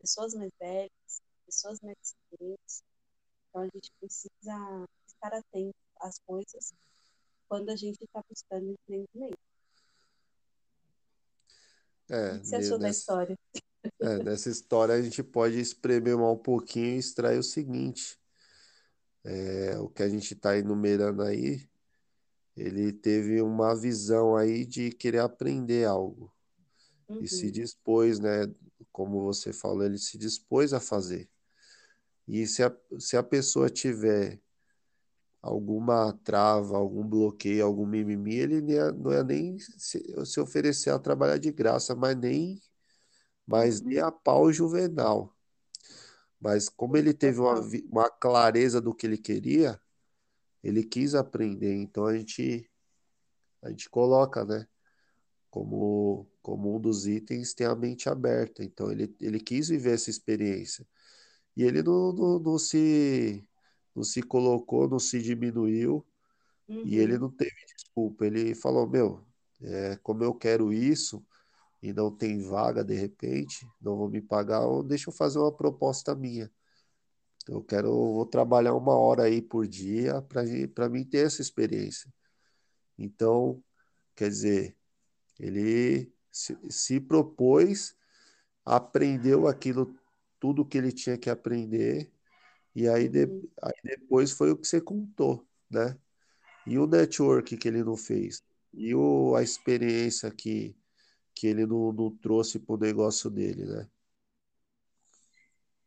Pessoas 0.00 0.34
mais 0.34 0.50
velhas, 0.58 1.22
pessoas 1.44 1.80
mais 1.80 1.96
experientes. 2.02 2.82
Então, 3.48 3.62
a 3.62 3.68
gente 3.74 3.90
precisa 3.98 4.86
estar 5.06 5.34
atento 5.34 5.74
às 6.00 6.18
coisas 6.20 6.72
quando 7.48 7.70
a 7.70 7.76
gente 7.76 8.02
está 8.02 8.22
buscando 8.28 8.70
empreendimento. 8.70 9.38
É, 12.08 12.34
o 12.34 12.40
que 12.40 12.46
você 12.46 12.56
achou 12.56 12.78
nessa, 12.78 12.78
da 12.78 12.90
história? 12.90 13.38
É, 14.00 14.22
nessa 14.22 14.50
história 14.50 14.94
a 14.94 15.02
gente 15.02 15.22
pode 15.22 15.58
espremer 15.58 16.16
um 16.16 16.36
pouquinho 16.36 16.94
e 16.94 16.98
extrair 16.98 17.38
o 17.38 17.42
seguinte. 17.42 18.18
É, 19.34 19.78
o 19.78 19.88
que 19.88 20.02
a 20.02 20.08
gente 20.08 20.34
está 20.34 20.56
enumerando 20.56 21.22
aí, 21.22 21.68
ele 22.56 22.92
teve 22.92 23.42
uma 23.42 23.74
visão 23.76 24.36
aí 24.36 24.64
de 24.66 24.90
querer 24.92 25.20
aprender 25.20 25.86
algo 25.86 26.32
e 27.20 27.28
se 27.28 27.50
Uhum, 27.50 27.52
dispôs, 27.52 28.18
né? 28.20 28.46
Como 28.92 29.22
você 29.24 29.52
falou, 29.52 29.84
ele 29.84 29.98
se 29.98 30.18
dispôs 30.18 30.72
a 30.74 30.80
fazer. 30.80 31.30
E 32.28 32.46
se 32.46 32.62
a, 32.64 32.72
se 33.00 33.16
a 33.16 33.22
pessoa 33.22 33.70
tiver 33.70 34.40
alguma 35.42 36.12
trava, 36.24 36.76
algum 36.76 37.06
bloqueio, 37.06 37.64
algum 37.64 37.86
mimimi, 37.86 38.36
ele 38.36 38.60
não 38.60 38.70
ia, 38.70 38.92
não 38.92 39.12
ia 39.12 39.24
nem 39.24 39.58
se, 39.58 40.02
se 40.26 40.40
oferecer 40.40 40.90
a 40.90 40.98
trabalhar 40.98 41.38
de 41.38 41.52
graça, 41.52 41.94
mas 41.94 42.16
nem, 42.16 42.60
mas 43.46 43.82
nem 43.82 43.98
uhum, 43.98 44.00
a 44.00 44.12
pau 44.12 44.52
juvenal. 44.52 45.35
Mas 46.46 46.68
como 46.68 46.96
ele 46.96 47.12
teve 47.12 47.40
uma, 47.40 47.60
vi- 47.60 47.84
uma 47.90 48.08
clareza 48.08 48.80
do 48.80 48.94
que 48.94 49.04
ele 49.04 49.18
queria, 49.18 49.80
ele 50.62 50.84
quis 50.84 51.12
aprender. 51.12 51.74
Então 51.74 52.06
a 52.06 52.16
gente, 52.16 52.70
a 53.60 53.68
gente 53.70 53.90
coloca, 53.90 54.44
né? 54.44 54.64
Como, 55.50 56.28
como 56.40 56.76
um 56.76 56.80
dos 56.80 57.04
itens 57.08 57.52
tem 57.52 57.66
a 57.66 57.74
mente 57.74 58.08
aberta. 58.08 58.62
Então 58.62 58.92
ele, 58.92 59.12
ele 59.20 59.40
quis 59.40 59.70
viver 59.70 59.94
essa 59.94 60.08
experiência. 60.08 60.86
E 61.56 61.64
ele 61.64 61.82
não, 61.82 62.12
não, 62.12 62.38
não 62.38 62.58
se 62.58 63.44
não 63.92 64.04
se 64.04 64.22
colocou, 64.22 64.88
não 64.88 65.00
se 65.00 65.20
diminuiu, 65.20 66.06
uhum. 66.68 66.86
e 66.86 66.96
ele 66.98 67.18
não 67.18 67.30
teve 67.30 67.56
desculpa. 67.76 68.24
Ele 68.24 68.54
falou: 68.54 68.88
Meu, 68.88 69.26
é, 69.62 69.96
como 70.02 70.22
eu 70.24 70.32
quero 70.34 70.72
isso 70.72 71.24
e 71.82 71.92
não 71.92 72.10
tem 72.14 72.40
vaga 72.40 72.84
de 72.84 72.94
repente, 72.94 73.66
não 73.80 73.96
vou 73.96 74.08
me 74.08 74.20
pagar, 74.22 74.62
deixa 74.84 75.10
eu 75.10 75.14
fazer 75.14 75.38
uma 75.38 75.52
proposta 75.52 76.14
minha. 76.14 76.50
Eu 77.48 77.62
quero, 77.62 77.90
vou 77.92 78.26
trabalhar 78.26 78.74
uma 78.74 78.94
hora 78.94 79.24
aí 79.24 79.40
por 79.42 79.66
dia 79.66 80.20
para 80.74 80.88
mim 80.88 81.04
ter 81.04 81.26
essa 81.26 81.40
experiência. 81.42 82.12
Então, 82.98 83.62
quer 84.16 84.28
dizer, 84.30 84.76
ele 85.38 86.12
se, 86.32 86.56
se 86.70 87.00
propôs, 87.00 87.96
aprendeu 88.64 89.46
aquilo, 89.48 89.96
tudo 90.40 90.66
que 90.66 90.78
ele 90.78 90.92
tinha 90.92 91.18
que 91.18 91.30
aprender, 91.30 92.12
e 92.74 92.88
aí, 92.88 93.08
de, 93.08 93.26
Uhum. 93.26 93.48
aí 93.62 93.74
depois 93.84 94.32
foi 94.32 94.50
o 94.52 94.56
que 94.58 94.66
você 94.68 94.80
contou, 94.80 95.46
né? 95.70 95.98
E 96.66 96.78
o 96.78 96.86
network 96.86 97.56
que 97.56 97.68
ele 97.68 97.84
não 97.84 97.96
fez? 97.96 98.42
E 98.74 98.94
o, 98.94 99.34
a 99.36 99.42
experiência 99.42 100.30
que, 100.30 100.76
que 101.36 101.46
ele 101.46 101.66
não, 101.66 101.92
não 101.92 102.16
trouxe 102.16 102.58
para 102.58 102.74
o 102.74 102.78
negócio 102.78 103.30
dele, 103.30 103.66
né? 103.66 103.88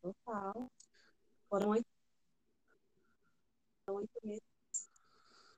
Total. 0.01 0.71
Foram 1.49 1.69
oito, 1.69 1.87
oito 3.87 4.19
meses 4.23 4.43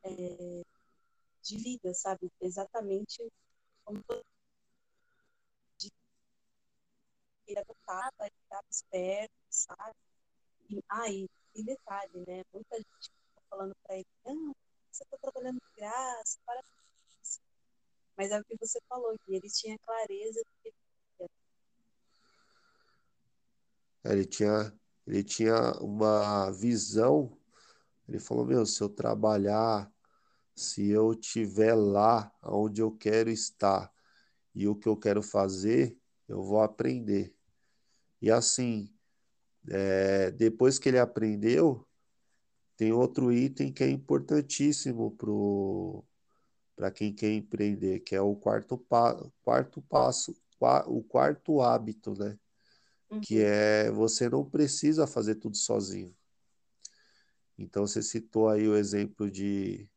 é, 0.04 0.64
de 1.44 1.58
vida, 1.58 1.94
sabe? 1.94 2.32
Exatamente 2.40 3.30
como 3.84 4.02
ele 7.48 7.60
adotava, 7.60 8.14
ele 8.22 8.36
estava 8.44 8.66
esperto, 8.70 9.34
sabe? 9.50 9.96
E 10.70 10.82
ah, 10.90 11.10
e 11.10 11.64
detalhe, 11.64 12.24
né? 12.26 12.44
Muita 12.54 12.78
gente 12.78 13.12
tá 13.36 13.42
falando 13.50 13.76
para 13.84 13.96
ele, 13.98 14.08
não, 14.26 14.56
você 14.90 15.04
está 15.04 15.18
trabalhando 15.18 15.60
de 15.60 15.76
graça, 15.76 16.40
para. 16.46 16.62
Mas 18.22 18.30
é 18.30 18.40
o 18.40 18.44
que 18.44 18.56
você 18.56 18.80
falou, 18.88 19.18
que 19.26 19.34
ele 19.34 19.50
tinha 19.50 19.76
clareza 19.80 20.42
do 20.44 20.52
que 20.62 20.72
ele 21.20 21.30
Ele 24.04 24.26
tinha, 24.26 24.80
ele 25.08 25.24
tinha 25.24 25.72
uma 25.82 26.52
visão. 26.52 27.36
Ele 28.08 28.20
falou: 28.20 28.46
Meu, 28.46 28.64
se 28.64 28.80
eu 28.80 28.90
trabalhar, 28.90 29.92
se 30.56 30.88
eu 30.88 31.14
estiver 31.14 31.74
lá 31.74 32.32
onde 32.44 32.80
eu 32.80 32.92
quero 32.92 33.32
estar 33.32 33.92
e 34.54 34.68
o 34.68 34.76
que 34.76 34.88
eu 34.88 34.96
quero 34.96 35.24
fazer, 35.24 35.98
eu 36.28 36.44
vou 36.44 36.62
aprender. 36.62 37.36
E 38.22 38.30
assim, 38.30 38.94
é, 39.68 40.30
depois 40.30 40.78
que 40.78 40.90
ele 40.90 41.00
aprendeu, 41.00 41.88
tem 42.78 42.94
outro 42.94 43.34
item 43.34 43.74
que 43.74 43.84
é 43.84 43.90
importantíssimo 43.90 45.10
para 46.82 46.90
quem 46.90 47.14
quer 47.14 47.32
empreender, 47.32 48.00
que 48.00 48.16
é 48.16 48.22
o 48.22 48.36
quarto, 48.36 48.76
pa, 48.76 49.16
quarto 49.44 49.84
passo, 49.84 50.36
o 50.88 51.04
quarto 51.04 51.62
hábito, 51.62 52.16
né? 52.18 52.40
Uhum. 53.12 53.22
Que 53.22 53.40
é 53.40 53.92
você 53.92 54.28
não 54.28 54.44
precisa 54.44 55.06
fazer 55.06 55.36
tudo 55.36 55.56
sozinho. 55.56 56.12
Então 57.56 57.86
você 57.86 58.02
citou 58.02 58.50
aí 58.50 58.68
o 58.68 58.76
exemplo 58.76 59.30
de, 59.30 59.88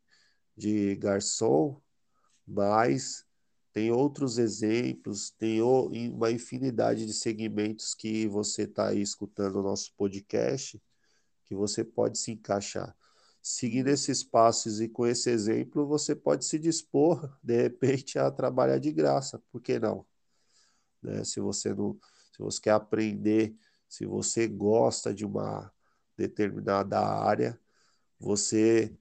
de 0.55 0.95
garçom, 0.97 1.81
mas 2.47 3.25
tem 3.73 3.91
outros 3.91 4.37
exemplos, 4.37 5.31
tem 5.31 5.63
uma 5.63 6.31
infinidade 6.31 7.07
de 7.07 7.15
segmentos 7.15 7.95
que 7.95 8.29
você 8.29 8.65
está 8.65 8.89
aí 8.89 9.01
escutando 9.01 9.57
o 9.57 9.63
nosso 9.63 9.91
podcast, 9.97 10.79
que 11.47 11.55
você 11.55 11.83
pode 11.83 12.19
se 12.19 12.33
encaixar. 12.33 12.95
Seguindo 13.47 13.89
esses 13.89 14.25
passos 14.25 14.81
e 14.81 14.89
com 14.89 15.07
esse 15.07 15.29
exemplo, 15.29 15.87
você 15.87 16.17
pode 16.17 16.47
se 16.47 16.59
dispor, 16.59 17.31
de 17.43 17.61
repente, 17.61 18.19
a 18.19 18.31
trabalhar 18.31 18.79
de 18.79 18.91
graça, 18.91 19.39
por 19.53 19.61
que 19.61 19.79
não? 19.79 20.07
Né? 21.03 21.23
Se 21.25 21.41
você 21.41 21.75
não, 21.75 21.95
se 22.33 22.39
você 22.39 22.59
quer 22.59 22.71
aprender, 22.71 23.55
se 23.87 24.07
você 24.07 24.49
gosta 24.49 25.13
de 25.13 25.27
uma 25.27 25.71
determinada 26.17 26.99
área, 26.99 27.61
você 28.19 28.97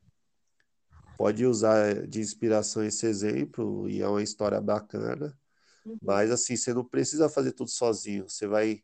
pode 1.18 1.46
usar 1.46 2.06
de 2.06 2.20
inspiração 2.20 2.84
esse 2.84 3.06
exemplo 3.06 3.90
e 3.90 4.02
é 4.02 4.08
uma 4.10 4.22
história 4.22 4.60
bacana. 4.60 5.40
Uhum. 5.86 5.98
Mas 6.02 6.30
assim, 6.32 6.58
você 6.58 6.74
não 6.74 6.84
precisa 6.84 7.30
fazer 7.30 7.54
tudo 7.54 7.70
sozinho. 7.70 8.28
Você 8.28 8.46
vai 8.46 8.84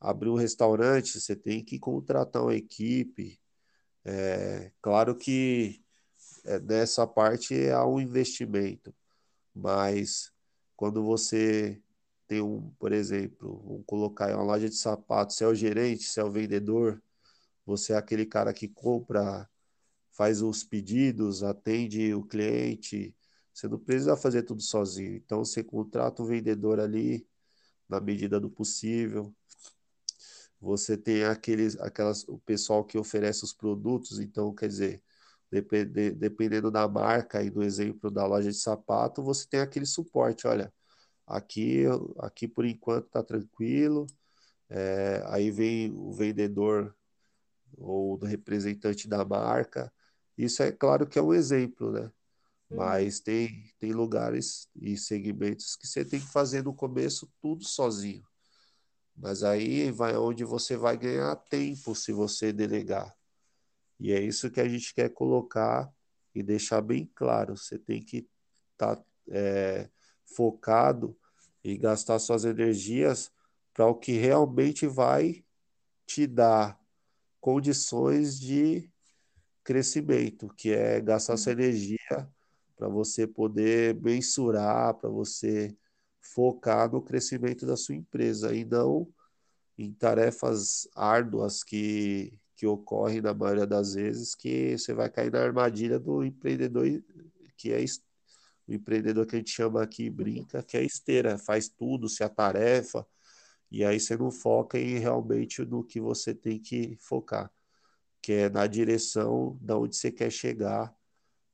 abrir 0.00 0.28
um 0.28 0.34
restaurante, 0.34 1.20
você 1.20 1.36
tem 1.36 1.64
que 1.64 1.78
contratar 1.78 2.42
uma 2.42 2.56
equipe. 2.56 3.40
É, 4.04 4.72
claro 4.80 5.14
que 5.16 5.82
é, 6.44 6.58
nessa 6.60 7.06
parte 7.06 7.70
há 7.70 7.86
um 7.86 8.00
investimento, 8.00 8.94
mas 9.54 10.32
quando 10.76 11.04
você 11.04 11.82
tem 12.28 12.42
um, 12.42 12.70
por 12.78 12.92
exemplo, 12.92 13.62
vamos 13.66 13.84
colocar 13.86 14.34
uma 14.34 14.44
loja 14.44 14.68
de 14.68 14.76
sapatos, 14.76 15.36
você 15.36 15.44
é 15.44 15.48
o 15.48 15.54
gerente, 15.54 16.04
você 16.04 16.20
é 16.20 16.24
o 16.24 16.30
vendedor, 16.30 17.02
você 17.66 17.92
é 17.94 17.96
aquele 17.96 18.26
cara 18.26 18.52
que 18.54 18.68
compra 18.68 19.48
faz 20.12 20.42
os 20.42 20.64
pedidos, 20.64 21.42
atende 21.44 22.14
o 22.14 22.24
cliente. 22.24 23.14
Você 23.54 23.68
não 23.68 23.78
precisa 23.78 24.16
fazer 24.16 24.42
tudo 24.44 24.62
sozinho. 24.62 25.16
Então 25.16 25.44
você 25.44 25.62
contrata 25.64 26.22
um 26.22 26.26
vendedor 26.26 26.80
ali 26.80 27.26
na 27.88 28.00
medida 28.00 28.40
do 28.40 28.50
possível. 28.50 29.34
Você 30.60 30.96
tem 30.96 31.24
aqueles, 31.24 31.78
aquelas, 31.80 32.24
o 32.28 32.38
pessoal 32.38 32.84
que 32.84 32.98
oferece 32.98 33.44
os 33.44 33.52
produtos, 33.52 34.18
então 34.18 34.54
quer 34.54 34.68
dizer, 34.68 35.02
depende, 35.50 36.10
dependendo 36.12 36.70
da 36.70 36.88
marca 36.88 37.42
e 37.42 37.50
do 37.50 37.62
exemplo 37.62 38.10
da 38.10 38.26
loja 38.26 38.50
de 38.50 38.58
sapato, 38.58 39.22
você 39.22 39.46
tem 39.48 39.60
aquele 39.60 39.86
suporte. 39.86 40.46
Olha, 40.46 40.72
aqui, 41.26 41.84
aqui 42.18 42.48
por 42.48 42.64
enquanto 42.64 43.06
está 43.06 43.22
tranquilo. 43.22 44.06
É, 44.70 45.22
aí 45.26 45.50
vem 45.50 45.92
o 45.92 46.12
vendedor 46.12 46.94
ou 47.76 48.18
do 48.18 48.26
representante 48.26 49.08
da 49.08 49.24
marca 49.24 49.92
isso 50.38 50.62
é 50.62 50.70
claro 50.70 51.04
que 51.04 51.18
é 51.18 51.22
um 51.22 51.34
exemplo, 51.34 51.90
né? 51.90 52.12
Uhum. 52.70 52.76
Mas 52.76 53.18
tem, 53.18 53.72
tem 53.80 53.92
lugares 53.92 54.68
e 54.76 54.96
segmentos 54.96 55.74
que 55.74 55.86
você 55.86 56.04
tem 56.04 56.20
que 56.20 56.32
fazer 56.32 56.62
no 56.62 56.72
começo 56.72 57.28
tudo 57.42 57.64
sozinho. 57.64 58.24
Mas 59.18 59.42
aí 59.42 59.90
vai 59.90 60.16
onde 60.16 60.44
você 60.44 60.76
vai 60.76 60.96
ganhar 60.96 61.34
tempo 61.36 61.94
se 61.94 62.12
você 62.12 62.52
delegar. 62.52 63.14
E 63.98 64.12
é 64.12 64.20
isso 64.20 64.50
que 64.50 64.60
a 64.60 64.68
gente 64.68 64.94
quer 64.94 65.08
colocar 65.10 65.92
e 66.34 66.42
deixar 66.42 66.80
bem 66.80 67.10
claro. 67.14 67.56
Você 67.56 67.78
tem 67.78 68.00
que 68.00 68.28
estar 68.72 68.96
tá, 68.96 69.04
é, 69.28 69.90
focado 70.24 71.16
e 71.64 71.76
gastar 71.76 72.18
suas 72.20 72.44
energias 72.44 73.32
para 73.74 73.86
o 73.86 73.94
que 73.94 74.12
realmente 74.12 74.86
vai 74.86 75.44
te 76.06 76.26
dar 76.26 76.80
condições 77.40 78.38
de 78.38 78.90
crescimento, 79.64 80.48
que 80.56 80.72
é 80.72 81.00
gastar 81.00 81.36
sua 81.36 81.52
uhum. 81.52 81.58
energia 81.58 82.30
para 82.76 82.88
você 82.88 83.26
poder 83.26 84.00
mensurar, 84.00 84.94
para 84.94 85.10
você 85.10 85.76
focar 86.34 86.90
no 86.90 87.02
crescimento 87.02 87.66
da 87.66 87.76
sua 87.76 87.94
empresa 87.94 88.54
e 88.54 88.64
não 88.64 89.08
em 89.76 89.92
tarefas 89.92 90.88
árduas 90.94 91.62
que, 91.62 92.38
que 92.56 92.66
ocorrem 92.66 93.20
na 93.20 93.32
maioria 93.32 93.66
das 93.66 93.94
vezes, 93.94 94.34
que 94.34 94.76
você 94.76 94.92
vai 94.92 95.08
cair 95.10 95.30
na 95.30 95.40
armadilha 95.40 95.98
do 95.98 96.24
empreendedor 96.24 96.84
que 97.56 97.72
é 97.72 97.84
o 98.66 98.72
empreendedor 98.72 99.26
que 99.26 99.34
a 99.34 99.38
gente 99.38 99.50
chama 99.50 99.82
aqui 99.82 100.10
brinca, 100.10 100.62
que 100.62 100.76
é 100.76 100.84
esteira, 100.84 101.38
faz 101.38 101.68
tudo, 101.68 102.08
se 102.08 102.22
atarefa, 102.22 103.06
e 103.70 103.84
aí 103.84 103.98
você 103.98 104.16
não 104.16 104.30
foca 104.30 104.78
em 104.78 104.98
realmente 104.98 105.64
no 105.64 105.82
que 105.82 106.00
você 106.00 106.34
tem 106.34 106.58
que 106.58 106.96
focar 107.00 107.50
que 108.28 108.32
é 108.32 108.50
na 108.50 108.66
direção 108.66 109.58
da 109.60 109.78
onde 109.78 109.96
você 109.96 110.10
quer 110.10 110.30
chegar, 110.30 110.94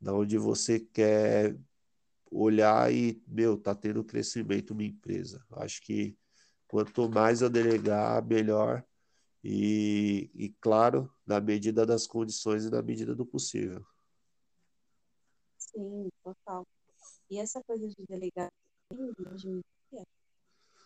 da 0.01 0.13
onde 0.13 0.37
você 0.39 0.81
quer 0.81 1.57
olhar 2.35 2.92
e, 2.92 3.23
meu, 3.27 3.57
tá 3.57 3.75
tendo 3.75 4.05
crescimento 4.05 4.75
minha 4.75 4.90
empresa. 4.90 5.44
Acho 5.53 5.81
que 5.83 6.16
quanto 6.66 7.09
mais 7.09 7.42
eu 7.42 7.51
delegar, 7.51 8.25
melhor. 8.27 8.85
E, 9.42 10.31
e 10.35 10.49
claro, 10.61 11.12
na 11.27 11.40
medida 11.40 11.85
das 11.87 12.07
condições 12.07 12.64
e 12.64 12.70
na 12.70 12.83
medida 12.83 13.14
do 13.14 13.27
possível. 13.27 13.85
Sim, 15.59 16.09
total. 16.23 16.66
E 17.31 17.38
essa 17.38 17.62
coisa 17.64 17.88
de 17.88 18.07
delegar 18.09 18.49
hoje 18.90 19.49
em 19.49 19.61
dia, 19.90 20.05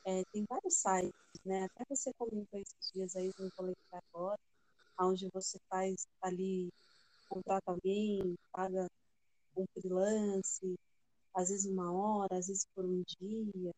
é, 0.04 0.22
tem 0.32 0.44
vários 0.48 0.74
sites, 0.74 1.12
né? 1.44 1.64
Até 1.64 1.84
você 1.88 2.10
comentou 2.18 2.60
esses 2.60 2.92
dias 2.92 3.16
aí, 3.16 3.30
não 3.38 3.48
vou 3.56 3.66
lembrar 3.66 4.02
agora, 4.12 4.38
onde 5.00 5.28
você 5.32 5.58
faz 5.68 6.06
ali, 6.22 6.68
contrata 7.28 7.70
alguém, 7.70 8.34
paga 8.52 8.86
um 9.56 9.64
freelance, 9.74 10.76
às 11.38 11.50
vezes 11.50 11.66
uma 11.66 11.92
hora, 11.92 12.36
às 12.36 12.48
vezes 12.48 12.66
por 12.74 12.84
um 12.84 13.02
dia, 13.20 13.72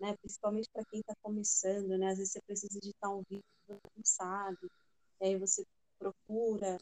né? 0.00 0.16
Principalmente 0.16 0.68
para 0.72 0.84
quem 0.86 1.00
está 1.00 1.14
começando, 1.22 1.98
né? 1.98 2.08
Às 2.08 2.18
vezes 2.18 2.32
você 2.32 2.40
precisa 2.42 2.78
editar 2.78 3.10
um 3.10 3.22
vídeo, 3.28 3.44
você 3.66 3.74
não 3.96 4.04
sabe, 4.04 4.70
aí 5.20 5.36
você 5.38 5.64
procura 5.98 6.78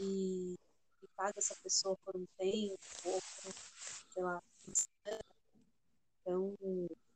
e, 0.00 0.54
e 1.02 1.08
paga 1.16 1.34
essa 1.38 1.56
pessoa 1.56 1.96
por 2.04 2.16
um 2.16 2.26
tempo, 2.38 2.78
ou 3.04 3.20
por, 3.42 3.54
sei 4.12 4.22
lá, 4.22 4.42
então 6.20 6.54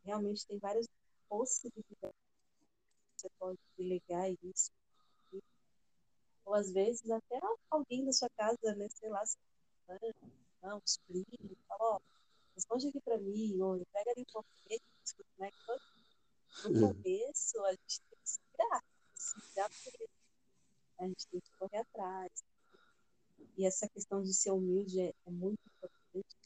realmente 0.05 0.47
tem 0.47 0.59
várias 0.59 0.87
possibilidades 1.29 2.21
você 3.17 3.29
pode 3.39 3.59
delegar 3.77 4.31
isso. 4.43 4.73
Ou 6.47 6.55
às 6.55 6.71
vezes 6.71 7.09
até 7.11 7.39
alguém 7.71 8.05
da 8.05 8.13
sua 8.13 8.31
casa, 8.31 8.75
né, 8.75 8.89
sei 8.89 9.11
lá, 9.11 9.23
não, 10.63 10.81
os 10.85 10.99
primos, 11.07 11.59
fala, 11.69 11.97
ó, 11.97 12.01
responde 12.55 12.89
aqui 12.89 13.01
para 13.01 13.19
mim, 13.19 13.59
pega 13.93 14.11
ali 14.11 14.23
um 14.23 14.33
pouco 14.33 14.49
né? 15.39 15.51
No 16.65 16.71
hum. 16.71 16.95
começo, 16.95 17.65
a 17.65 17.71
gente 17.73 18.01
tem 18.03 18.19
que 18.23 18.29
se 18.29 18.41
virar, 18.53 18.85
se 19.15 19.41
virar 19.49 19.69
mesmo. 19.69 20.09
A 20.99 21.07
gente 21.07 21.27
tem 21.29 21.41
que 21.41 21.51
correr 21.59 21.79
atrás. 21.79 22.45
E 23.57 23.65
essa 23.65 23.89
questão 23.89 24.23
de 24.23 24.35
ser 24.35 24.51
humilde 24.51 25.01
é, 25.01 25.15
é 25.27 25.31
muito 25.31 25.61
importante. 25.67 26.37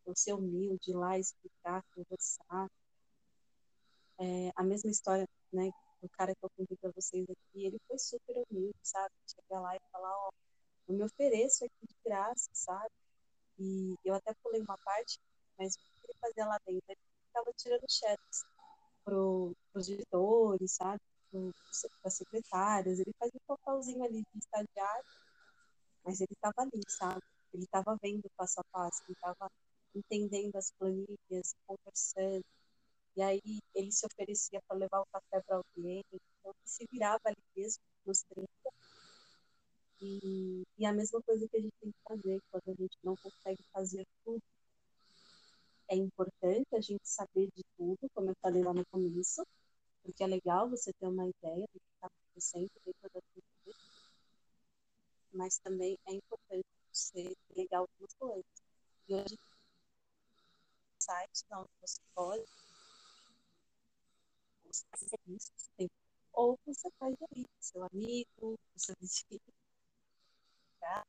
Então, 0.00 0.14
ser 0.14 0.34
humilde, 0.34 0.90
ir 0.90 0.94
lá 0.94 1.18
explicar, 1.18 1.84
conversar. 1.94 2.70
É, 4.18 4.52
a 4.56 4.62
mesma 4.64 4.90
história, 4.90 5.28
né, 5.52 5.70
o 6.02 6.08
cara 6.08 6.34
que 6.34 6.44
eu 6.44 6.50
contei 6.50 6.76
para 6.76 6.90
vocês 6.90 7.24
aqui, 7.30 7.66
ele 7.66 7.78
foi 7.86 7.98
super 7.98 8.36
humilde, 8.36 8.76
sabe? 8.82 9.14
Chegar 9.26 9.60
lá 9.60 9.76
e 9.76 9.80
falar, 9.92 10.12
ó, 10.26 10.30
eu 10.88 10.94
me 10.94 11.04
ofereço 11.04 11.64
aqui 11.64 11.86
de 11.86 11.94
graça, 12.04 12.50
sabe? 12.52 12.90
E 13.58 13.94
eu 14.04 14.14
até 14.14 14.34
pulei 14.42 14.60
uma 14.60 14.76
parte, 14.78 15.20
mas 15.60 15.74
o 15.74 15.78
que 15.78 16.06
ele 16.06 16.18
fazia 16.18 16.46
lá 16.46 16.58
dentro? 16.66 16.84
Ele 16.88 16.98
ficava 17.26 17.52
tirando 17.54 17.84
cheques 17.86 18.44
para 19.04 19.14
os 19.14 19.86
diretores, 19.86 20.72
sabe? 20.72 21.00
Para 21.30 21.50
as 22.04 22.14
secretárias. 22.14 22.98
Ele 22.98 23.12
fazia 23.18 23.38
um 23.42 23.56
papelzinho 23.56 24.02
ali 24.02 24.22
de 24.32 24.38
estagiário, 24.38 25.04
mas 26.02 26.18
ele 26.20 26.32
estava 26.32 26.62
ali, 26.62 26.82
sabe? 26.88 27.22
Ele 27.52 27.64
estava 27.64 27.94
vendo 28.00 28.30
passo 28.38 28.60
a 28.60 28.64
passo, 28.72 29.02
ele 29.04 29.12
estava 29.12 29.50
entendendo 29.94 30.56
as 30.56 30.72
planilhas, 30.78 31.54
conversando. 31.66 32.44
E 33.16 33.22
aí 33.22 33.60
ele 33.74 33.92
se 33.92 34.06
oferecia 34.06 34.62
para 34.66 34.78
levar 34.78 35.00
o 35.00 35.06
café 35.12 35.42
para 35.42 35.56
alguém, 35.56 36.02
então 36.10 36.52
ele 36.52 36.68
se 36.68 36.86
virava 36.90 37.20
ali 37.26 37.36
mesmo 37.54 37.82
nos 38.06 38.22
30. 38.22 38.48
E, 40.00 40.62
e 40.78 40.86
a 40.86 40.92
mesma 40.94 41.20
coisa 41.20 41.46
que 41.46 41.56
a 41.58 41.60
gente 41.60 41.74
tem 41.78 41.90
que 41.92 41.98
fazer 42.08 42.40
quando 42.50 42.70
a 42.70 42.82
gente 42.82 42.96
não 43.04 43.14
consegue 43.16 43.62
fazer 43.74 44.06
tudo. 44.24 44.42
É 45.90 45.96
importante 45.96 46.68
a 46.72 46.80
gente 46.80 47.06
saber 47.06 47.48
de 47.54 47.64
tudo, 47.76 48.08
como 48.14 48.30
eu 48.30 48.36
falei 48.40 48.62
lá 48.62 48.72
no 48.72 48.86
começo, 48.86 49.44
porque 50.04 50.22
é 50.22 50.26
legal 50.26 50.70
você 50.70 50.92
ter 50.92 51.06
uma 51.06 51.26
ideia 51.26 51.66
do 51.66 51.80
que 51.80 51.90
está 51.94 52.06
acontecendo 52.06 52.70
dentro 52.86 53.10
da 53.12 53.20
sua 53.20 53.42
vida, 53.66 53.78
mas 55.32 55.58
também 55.58 55.98
é 56.06 56.12
importante 56.14 56.64
você 56.92 57.36
delegar 57.48 57.80
algumas 57.80 58.14
coisas. 58.14 58.62
E 59.08 59.14
hoje, 59.14 59.36
sites 60.98 61.44
onde 61.52 61.68
você 61.80 62.00
pode 62.14 62.44
serviços 64.72 65.68
tem. 65.76 65.90
Ou 66.32 66.58
você 66.64 66.88
faz 66.98 67.16
ali, 67.32 67.44
seu 67.58 67.82
amigo, 67.84 68.58
seu 68.76 68.94
vizinho. 69.00 69.40
Tá? 70.78 71.04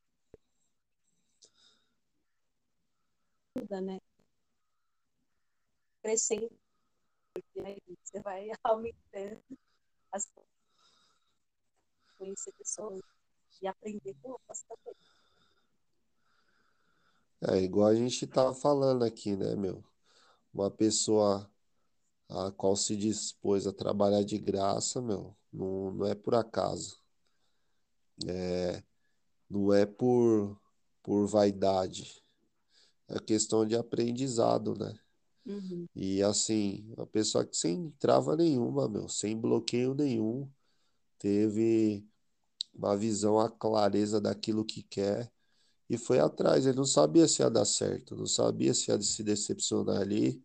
Né? 3.81 3.99
Crescendo, 6.01 6.49
aí 7.63 7.77
você 8.03 8.21
vai 8.21 8.49
aumentando 8.63 9.41
as 10.11 10.27
conhecer 12.17 12.53
pessoas 12.53 13.01
e 13.61 13.67
aprender 13.67 14.15
com 14.21 14.37
elas 14.45 14.63
também. 14.63 14.95
É 17.41 17.57
igual 17.57 17.87
a 17.87 17.95
gente 17.95 18.27
tava 18.27 18.53
falando 18.53 19.03
aqui, 19.03 19.35
né, 19.35 19.55
meu? 19.55 19.83
Uma 20.53 20.69
pessoa 20.69 21.49
a 22.29 22.51
qual 22.51 22.75
se 22.75 22.95
dispôs 22.95 23.65
a 23.65 23.73
trabalhar 23.73 24.23
de 24.23 24.37
graça, 24.37 25.01
meu, 25.01 25.35
não, 25.51 25.91
não 25.91 26.05
é 26.05 26.15
por 26.15 26.35
acaso. 26.35 27.01
É, 28.27 28.83
não 29.49 29.73
é 29.73 29.85
por, 29.85 30.59
por 31.01 31.27
vaidade. 31.27 32.23
É 33.07 33.19
questão 33.19 33.65
de 33.65 33.75
aprendizado, 33.75 34.77
né? 34.77 34.97
Uhum. 35.45 35.87
E 35.95 36.21
assim, 36.21 36.93
a 36.97 37.05
pessoa 37.05 37.45
que 37.45 37.55
sem 37.55 37.89
trava 37.99 38.35
nenhuma, 38.35 38.87
meu, 38.87 39.09
sem 39.09 39.37
bloqueio 39.37 39.93
nenhum, 39.93 40.49
teve 41.17 42.05
uma 42.73 42.95
visão, 42.95 43.39
a 43.39 43.49
clareza 43.49 44.21
daquilo 44.21 44.65
que 44.65 44.83
quer 44.83 45.31
e 45.89 45.97
foi 45.97 46.19
atrás. 46.19 46.65
Ele 46.65 46.77
não 46.77 46.85
sabia 46.85 47.27
se 47.27 47.41
ia 47.41 47.49
dar 47.49 47.65
certo, 47.65 48.15
não 48.15 48.25
sabia 48.25 48.73
se 48.73 48.91
ia 48.91 49.01
se 49.01 49.23
decepcionar 49.23 50.01
ali, 50.01 50.41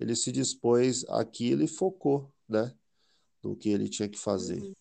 ele 0.00 0.16
se 0.16 0.32
dispôs 0.32 1.04
àquilo 1.08 1.62
e 1.62 1.68
focou, 1.68 2.32
né, 2.48 2.74
no 3.42 3.56
que 3.56 3.68
ele 3.68 3.88
tinha 3.88 4.08
que 4.08 4.18
fazer. 4.18 4.60
Uhum. 4.60 4.74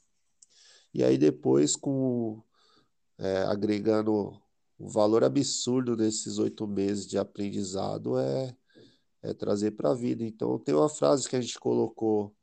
E 0.93 1.03
aí 1.03 1.17
depois, 1.17 1.75
com 1.75 2.41
é, 3.17 3.43
agregando 3.43 4.39
o 4.77 4.89
valor 4.89 5.23
absurdo 5.23 5.95
desses 5.95 6.37
oito 6.37 6.67
meses 6.67 7.05
de 7.07 7.17
aprendizado, 7.17 8.17
é, 8.17 8.55
é 9.23 9.33
trazer 9.33 9.71
para 9.71 9.91
a 9.91 9.95
vida. 9.95 10.23
Então, 10.23 10.59
tem 10.59 10.75
uma 10.75 10.89
frase 10.89 11.27
que 11.27 11.35
a 11.35 11.41
gente 11.41 11.57
colocou, 11.59 12.35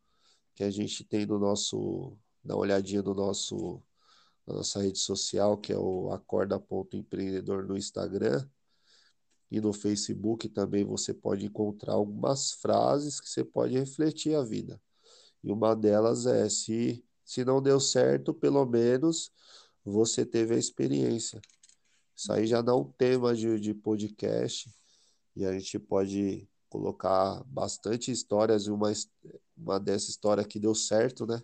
que 0.54 0.64
a 0.64 0.70
gente 0.70 1.04
tem 1.04 1.26
no 1.26 1.38
nosso, 1.38 2.16
dá 2.42 2.54
uma 2.54 2.62
olhadinha 2.62 3.02
no 3.02 3.14
nosso, 3.14 3.82
na 4.46 4.54
nossa 4.54 4.82
rede 4.82 4.98
social, 4.98 5.58
que 5.58 5.72
é 5.72 5.78
o 5.78 6.10
acorda.empreendedor 6.10 7.66
no 7.66 7.76
Instagram, 7.76 8.48
e 9.50 9.60
no 9.60 9.72
Facebook 9.72 10.48
também 10.48 10.84
você 10.84 11.12
pode 11.12 11.44
encontrar 11.44 11.94
algumas 11.94 12.52
frases 12.52 13.20
que 13.20 13.28
você 13.28 13.44
pode 13.44 13.76
refletir 13.76 14.34
a 14.34 14.42
vida. 14.42 14.80
E 15.42 15.50
uma 15.50 15.74
delas 15.74 16.24
é: 16.26 16.48
se, 16.48 17.04
se 17.24 17.44
não 17.44 17.60
deu 17.60 17.80
certo, 17.80 18.32
pelo 18.32 18.64
menos 18.64 19.32
você 19.84 20.24
teve 20.24 20.54
a 20.54 20.58
experiência. 20.58 21.40
Isso 22.16 22.32
aí 22.32 22.46
já 22.46 22.62
dá 22.62 22.76
um 22.76 22.84
tema 22.92 23.34
de, 23.34 23.58
de 23.58 23.74
podcast 23.74 24.70
e 25.34 25.44
a 25.44 25.58
gente 25.58 25.78
pode 25.78 26.48
colocar 26.70 27.44
bastante 27.46 28.10
histórias 28.10 28.66
e 28.66 28.70
uma, 28.70 28.92
uma 29.56 29.78
dessa 29.78 30.10
história 30.10 30.44
que 30.44 30.58
deu 30.58 30.74
certo, 30.74 31.26
né? 31.26 31.42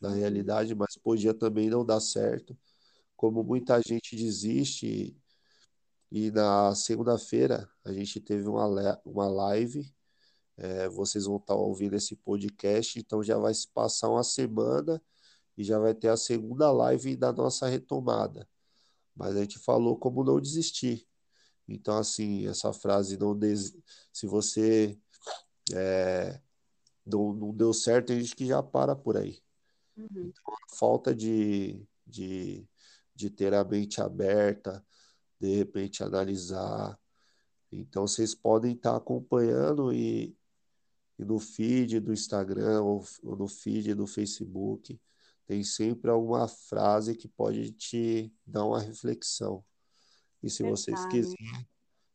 Na 0.00 0.10
realidade, 0.10 0.74
mas 0.74 0.96
podia 0.96 1.34
também 1.34 1.70
não 1.70 1.84
dar 1.84 2.00
certo. 2.00 2.56
Como 3.16 3.42
muita 3.42 3.80
gente 3.82 4.16
desiste 4.16 5.16
e 6.10 6.30
na 6.30 6.74
segunda-feira 6.74 7.68
a 7.84 7.92
gente 7.92 8.20
teve 8.20 8.48
uma, 8.48 8.66
uma 9.04 9.28
live. 9.28 9.92
É, 10.56 10.88
vocês 10.88 11.24
vão 11.26 11.36
estar 11.36 11.54
ouvindo 11.54 11.94
esse 11.96 12.16
podcast, 12.16 12.98
então 12.98 13.22
já 13.22 13.38
vai 13.38 13.54
se 13.54 13.68
passar 13.68 14.10
uma 14.10 14.24
semana 14.24 15.02
e 15.56 15.64
já 15.64 15.78
vai 15.78 15.94
ter 15.94 16.08
a 16.08 16.16
segunda 16.16 16.70
live 16.72 17.16
da 17.16 17.32
nossa 17.32 17.68
retomada. 17.68 18.48
Mas 19.14 19.36
a 19.36 19.40
gente 19.40 19.58
falou 19.58 19.98
como 19.98 20.24
não 20.24 20.40
desistir. 20.40 21.07
Então, 21.68 21.98
assim, 21.98 22.46
essa 22.46 22.72
frase, 22.72 23.18
não 23.18 23.38
des... 23.38 23.76
se 24.12 24.26
você 24.26 24.98
é, 25.72 26.40
não, 27.04 27.32
não 27.32 27.54
deu 27.54 27.74
certo, 27.74 28.08
tem 28.08 28.20
gente 28.20 28.34
que 28.34 28.46
já 28.46 28.62
para 28.62 28.96
por 28.96 29.16
aí. 29.16 29.40
Uhum. 29.96 30.06
Então, 30.28 30.54
a 30.54 30.76
falta 30.76 31.14
de, 31.14 31.86
de, 32.06 32.66
de 33.14 33.30
ter 33.30 33.52
a 33.52 33.64
mente 33.64 34.00
aberta, 34.00 34.84
de 35.40 35.54
repente 35.56 36.02
analisar. 36.02 36.98
Então 37.70 38.06
vocês 38.06 38.34
podem 38.34 38.74
estar 38.74 38.96
acompanhando 38.96 39.92
e, 39.92 40.36
e 41.18 41.24
no 41.24 41.38
feed 41.38 42.00
do 42.00 42.12
Instagram 42.12 42.82
ou, 42.82 43.04
ou, 43.22 43.36
no 43.36 43.46
feed 43.46 43.94
do 43.94 44.06
Facebook 44.06 45.00
tem 45.46 45.62
sempre 45.62 46.10
alguma 46.10 46.46
frase 46.46 47.14
que 47.14 47.28
pode 47.28 47.72
te 47.72 48.32
dar 48.46 48.66
uma 48.66 48.80
reflexão. 48.80 49.64
E 50.42 50.50
se 50.50 50.62
vocês 50.62 51.04
quiserem, 51.06 51.68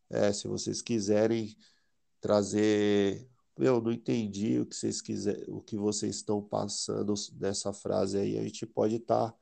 é, 0.10 0.32
se 0.32 0.48
vocês 0.48 0.82
quiserem 0.82 1.56
trazer, 2.22 3.28
eu 3.58 3.82
não 3.82 3.92
entendi 3.92 4.60
o 4.60 4.66
que 4.66 4.76
vocês 4.76 5.02
quiser, 5.02 5.44
o 5.50 5.62
que 5.62 5.78
vocês 5.78 6.16
estão 6.16 6.42
passando 6.42 7.14
nessa 7.40 7.74
frase 7.74 8.18
aí, 8.18 8.38
a 8.38 8.44
gente 8.44 8.66
pode 8.66 8.96
estar 8.96 9.32
tá 9.32 9.38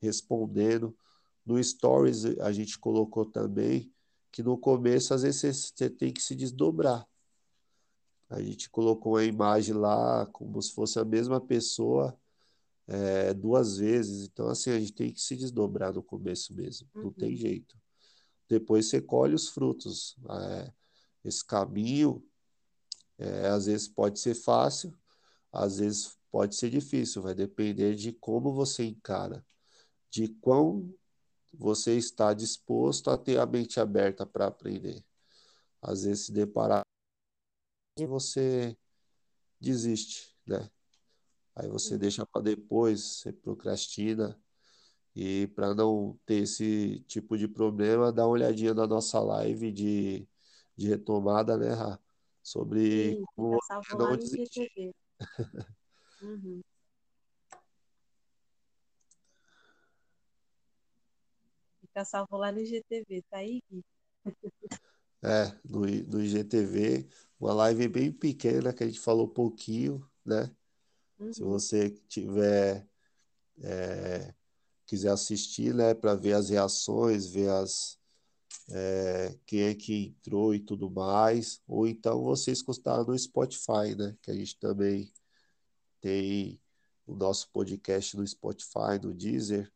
respondendo 0.00 0.96
no 1.44 1.62
Stories 1.62 2.24
a 2.38 2.52
gente 2.52 2.78
colocou 2.78 3.24
também 3.24 3.92
que 4.30 4.42
no 4.42 4.56
começo 4.56 5.12
às 5.12 5.22
vezes 5.22 5.72
você 5.74 5.90
tem 5.90 6.12
que 6.12 6.22
se 6.22 6.34
desdobrar. 6.34 7.06
A 8.30 8.40
gente 8.40 8.70
colocou 8.70 9.16
a 9.16 9.24
imagem 9.24 9.74
lá 9.74 10.24
como 10.26 10.60
se 10.62 10.72
fosse 10.72 10.98
a 10.98 11.04
mesma 11.04 11.38
pessoa 11.38 12.18
é, 12.86 13.34
duas 13.34 13.76
vezes. 13.76 14.26
Então, 14.26 14.48
assim, 14.48 14.70
a 14.70 14.80
gente 14.80 14.94
tem 14.94 15.12
que 15.12 15.20
se 15.20 15.36
desdobrar 15.36 15.92
no 15.92 16.02
começo 16.02 16.54
mesmo. 16.54 16.88
Uhum. 16.94 17.02
Não 17.02 17.12
tem 17.12 17.36
jeito. 17.36 17.76
Depois 18.52 18.90
você 18.90 19.00
colhe 19.00 19.34
os 19.34 19.48
frutos. 19.48 20.14
É, 20.28 20.72
esse 21.24 21.42
caminho, 21.42 22.22
é, 23.16 23.48
às 23.48 23.64
vezes 23.64 23.88
pode 23.88 24.20
ser 24.20 24.34
fácil, 24.34 24.94
às 25.50 25.78
vezes 25.78 26.18
pode 26.30 26.54
ser 26.54 26.68
difícil. 26.68 27.22
Vai 27.22 27.34
depender 27.34 27.94
de 27.94 28.12
como 28.12 28.52
você 28.52 28.84
encara, 28.84 29.42
de 30.10 30.28
quão 30.28 30.94
você 31.50 31.96
está 31.96 32.34
disposto 32.34 33.10
a 33.10 33.16
ter 33.16 33.38
a 33.38 33.46
mente 33.46 33.80
aberta 33.80 34.26
para 34.26 34.48
aprender. 34.48 35.02
Às 35.80 36.04
vezes 36.04 36.26
se 36.26 36.32
deparar 36.32 36.82
e 37.98 38.04
você 38.04 38.76
desiste, 39.58 40.36
né? 40.46 40.70
Aí 41.54 41.68
você 41.68 41.96
deixa 41.96 42.26
para 42.26 42.42
depois, 42.42 43.00
você 43.00 43.32
procrastina. 43.32 44.38
E 45.14 45.46
para 45.48 45.74
não 45.74 46.18
ter 46.26 46.42
esse 46.42 47.00
tipo 47.08 47.36
de 47.36 47.46
problema, 47.48 48.12
dá 48.12 48.24
uma 48.24 48.30
olhadinha 48.32 48.74
na 48.74 48.86
nossa 48.86 49.20
live 49.20 49.70
de, 49.72 50.28
de 50.76 50.88
retomada, 50.88 51.56
né, 51.58 51.74
Rá? 51.74 51.98
Sobre 52.42 53.16
Sim, 53.16 53.24
como 53.36 53.58
fica 53.58 53.62
salvo 53.62 53.98
não 53.98 54.06
lá 54.06 54.16
no 54.16 54.22
desistir. 54.22 54.70
IGTV. 54.72 54.92
Uhum. 56.22 56.62
Fica 61.80 62.04
salvo 62.04 62.36
lá 62.38 62.50
no 62.50 62.58
IGTV, 62.60 63.22
tá 63.30 63.38
aí, 63.38 63.62
Gui? 63.70 63.84
É, 65.24 65.46
no, 65.64 65.80
no 65.82 66.20
IGTV, 66.22 67.08
uma 67.38 67.52
live 67.54 67.86
bem 67.88 68.12
pequena 68.12 68.72
que 68.72 68.82
a 68.82 68.86
gente 68.86 68.98
falou 69.00 69.28
pouquinho, 69.28 70.08
né? 70.24 70.54
Se 71.30 71.42
Uhum. 71.42 71.48
você 71.48 71.90
tiver, 72.08 72.88
é, 73.62 74.34
quiser 74.92 75.10
assistir, 75.10 75.72
né, 75.74 75.94
para 75.94 76.14
ver 76.14 76.34
as 76.34 76.50
reações, 76.50 77.26
ver 77.26 77.48
as, 77.48 77.98
é, 78.68 79.38
quem 79.46 79.62
é 79.62 79.74
que 79.74 80.08
entrou 80.08 80.54
e 80.54 80.60
tudo 80.60 80.90
mais, 80.90 81.62
ou 81.66 81.88
então 81.88 82.22
você 82.22 82.52
escutar 82.52 83.02
no 83.02 83.18
Spotify, 83.18 83.94
né? 83.96 84.14
Que 84.20 84.30
a 84.30 84.34
gente 84.34 84.58
também 84.58 85.10
tem 85.98 86.60
o 87.06 87.14
nosso 87.16 87.50
podcast 87.52 88.14
no 88.18 88.26
Spotify, 88.26 89.00
no 89.02 89.14
Deezer, 89.14 89.72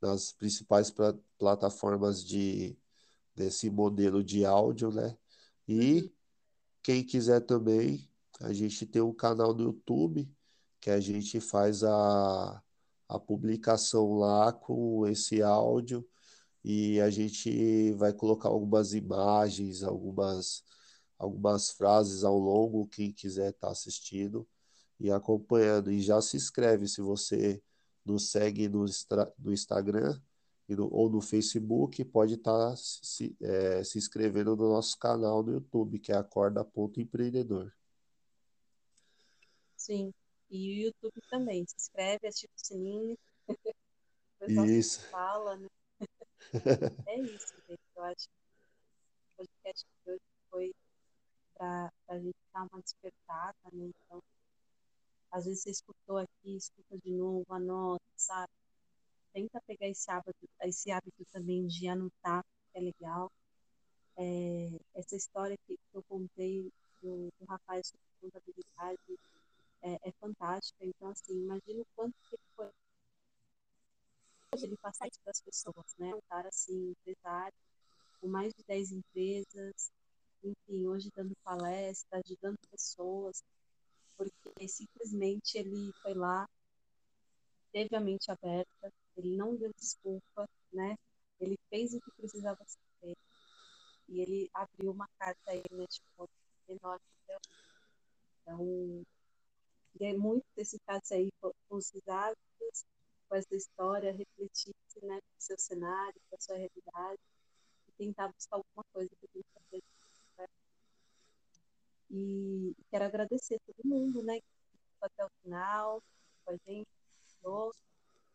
nas 0.00 0.30
principais 0.32 0.92
pla- 0.92 1.18
plataformas 1.36 2.24
de 2.24 2.78
desse 3.34 3.68
modelo 3.68 4.22
de 4.22 4.44
áudio, 4.44 4.92
né? 4.92 5.18
E 5.66 6.08
quem 6.84 7.02
quiser 7.02 7.40
também, 7.40 8.08
a 8.40 8.52
gente 8.52 8.86
tem 8.86 9.02
um 9.02 9.12
canal 9.12 9.52
no 9.52 9.64
YouTube 9.64 10.30
que 10.80 10.88
a 10.88 11.00
gente 11.00 11.40
faz 11.40 11.82
a, 11.82 12.61
a 13.16 13.18
publicação 13.20 14.14
lá 14.14 14.52
com 14.52 15.06
esse 15.06 15.42
áudio 15.42 16.06
e 16.64 17.00
a 17.00 17.10
gente 17.10 17.92
vai 17.94 18.12
colocar 18.12 18.48
algumas 18.48 18.94
imagens, 18.94 19.82
algumas, 19.82 20.62
algumas 21.18 21.70
frases 21.70 22.24
ao 22.24 22.38
longo, 22.38 22.86
quem 22.88 23.12
quiser 23.12 23.50
estar 23.50 23.70
assistindo 23.70 24.46
e 25.00 25.10
acompanhando. 25.10 25.90
E 25.90 26.00
já 26.00 26.20
se 26.22 26.36
inscreve 26.36 26.88
se 26.88 27.00
você 27.00 27.62
nos 28.04 28.30
segue 28.30 28.68
no, 28.68 28.84
no 29.38 29.52
Instagram 29.52 30.20
no- 30.74 30.88
ou 30.92 31.10
no 31.10 31.20
Facebook, 31.20 32.04
pode 32.04 32.34
estar 32.34 32.76
se, 32.76 33.36
é, 33.40 33.84
se 33.84 33.98
inscrevendo 33.98 34.56
no 34.56 34.70
nosso 34.70 34.98
canal 34.98 35.42
no 35.42 35.52
YouTube, 35.52 35.98
que 35.98 36.12
é 36.12 36.16
Acorda.empreendedor. 36.16 37.72
Sim. 39.76 40.12
E 40.52 40.70
o 40.70 40.82
YouTube 40.84 41.18
também. 41.30 41.64
Se 41.66 41.74
inscreve, 41.76 42.28
ativa 42.28 42.52
o 42.54 42.66
sininho. 42.66 43.18
Isso. 44.68 45.08
fala, 45.08 45.56
né? 45.56 45.68
É 47.06 47.20
isso, 47.20 47.54
gente. 47.66 47.80
Eu 47.96 48.02
acho 48.02 48.28
que 48.28 48.34
o 49.32 49.36
podcast 49.36 49.86
de 49.86 50.10
hoje 50.10 50.20
foi 50.50 50.74
para 51.56 51.90
a 52.08 52.18
gente 52.18 52.36
dar 52.52 52.68
uma 52.70 52.82
despertada, 52.82 53.56
né? 53.72 53.90
Então, 54.04 54.22
às 55.30 55.46
vezes 55.46 55.62
você 55.62 55.70
escutou 55.70 56.18
aqui, 56.18 56.56
escuta 56.56 56.98
de 56.98 57.12
novo, 57.12 57.46
anota, 57.48 58.04
sabe? 58.14 58.52
Tenta 59.32 59.58
pegar 59.66 59.88
esse 59.88 60.10
hábito, 60.10 60.46
esse 60.64 60.90
hábito 60.90 61.24
também 61.32 61.66
de 61.66 61.88
anotar, 61.88 62.44
que 62.70 62.78
é 62.78 62.80
legal. 62.82 63.32
É, 64.18 64.78
essa 64.96 65.16
história 65.16 65.56
que 65.66 65.78
eu 65.94 66.02
contei 66.02 66.70
do, 67.00 67.30
do 67.40 67.46
rapaz 67.46 67.86
sobre 67.86 68.04
contabilidade 68.20 69.18
é, 69.82 70.08
é 70.08 70.12
fantástica. 70.20 70.84
Então, 70.84 71.08
assim, 71.08 71.34
imagina 71.34 71.82
o 71.82 71.86
quanto 71.94 72.14
que 72.28 72.34
ele 72.34 72.44
foi 72.56 72.70
ele 74.60 74.76
passar 74.76 75.08
isso 75.08 75.18
para 75.22 75.30
as 75.30 75.40
pessoas, 75.40 75.94
né? 75.98 76.14
Um 76.14 76.20
cara, 76.28 76.48
assim, 76.48 76.90
empresário, 76.90 77.56
com 78.20 78.28
mais 78.28 78.52
de 78.52 78.62
10 78.64 78.92
empresas, 78.92 79.90
enfim, 80.44 80.86
hoje 80.86 81.10
dando 81.14 81.34
palestra, 81.42 82.20
ajudando 82.24 82.58
pessoas, 82.70 83.42
porque 84.16 84.68
simplesmente 84.68 85.56
ele 85.56 85.92
foi 86.02 86.14
lá, 86.14 86.46
teve 87.72 87.96
a 87.96 88.00
mente 88.00 88.30
aberta, 88.30 88.92
ele 89.16 89.36
não 89.36 89.56
deu 89.56 89.72
desculpa, 89.74 90.48
né? 90.72 90.96
Ele 91.40 91.58
fez 91.70 91.94
o 91.94 92.00
que 92.00 92.10
precisava 92.12 92.62
ser 92.66 92.78
feito 93.00 93.20
e 94.08 94.20
ele 94.20 94.50
abriu 94.52 94.92
uma 94.92 95.08
carta 95.18 95.50
aí 95.50 95.62
no 95.70 95.78
network 95.78 96.32
enorme. 96.68 97.00
Então, 98.42 99.04
queria 99.92 100.16
muito 100.18 100.44
desse 100.56 100.78
caso 100.80 101.14
aí 101.14 101.30
com 101.40 101.52
os 101.70 101.92
hábitos, 102.08 102.84
com 103.28 103.36
essa 103.36 103.54
história, 103.54 104.12
refletisse 104.12 104.74
né, 105.02 105.14
no 105.14 105.40
seu 105.40 105.58
cenário, 105.58 106.20
com 106.28 106.36
a 106.36 106.40
sua 106.40 106.56
realidade, 106.56 107.20
e 107.88 107.92
tentar 107.98 108.28
buscar 108.28 108.56
alguma 108.56 108.84
coisa 108.92 109.10
que 109.20 109.28
tem 109.28 109.42
que 109.42 109.48
fazer. 109.54 109.82
E 112.10 112.76
quero 112.90 113.04
agradecer 113.04 113.54
a 113.54 113.72
todo 113.72 113.88
mundo, 113.88 114.22
né, 114.22 114.38
que 114.38 114.46
ficou 114.92 115.06
até 115.06 115.24
o 115.24 115.30
final, 115.42 116.02
com 116.44 116.52
a 116.52 116.56
gente. 116.66 116.88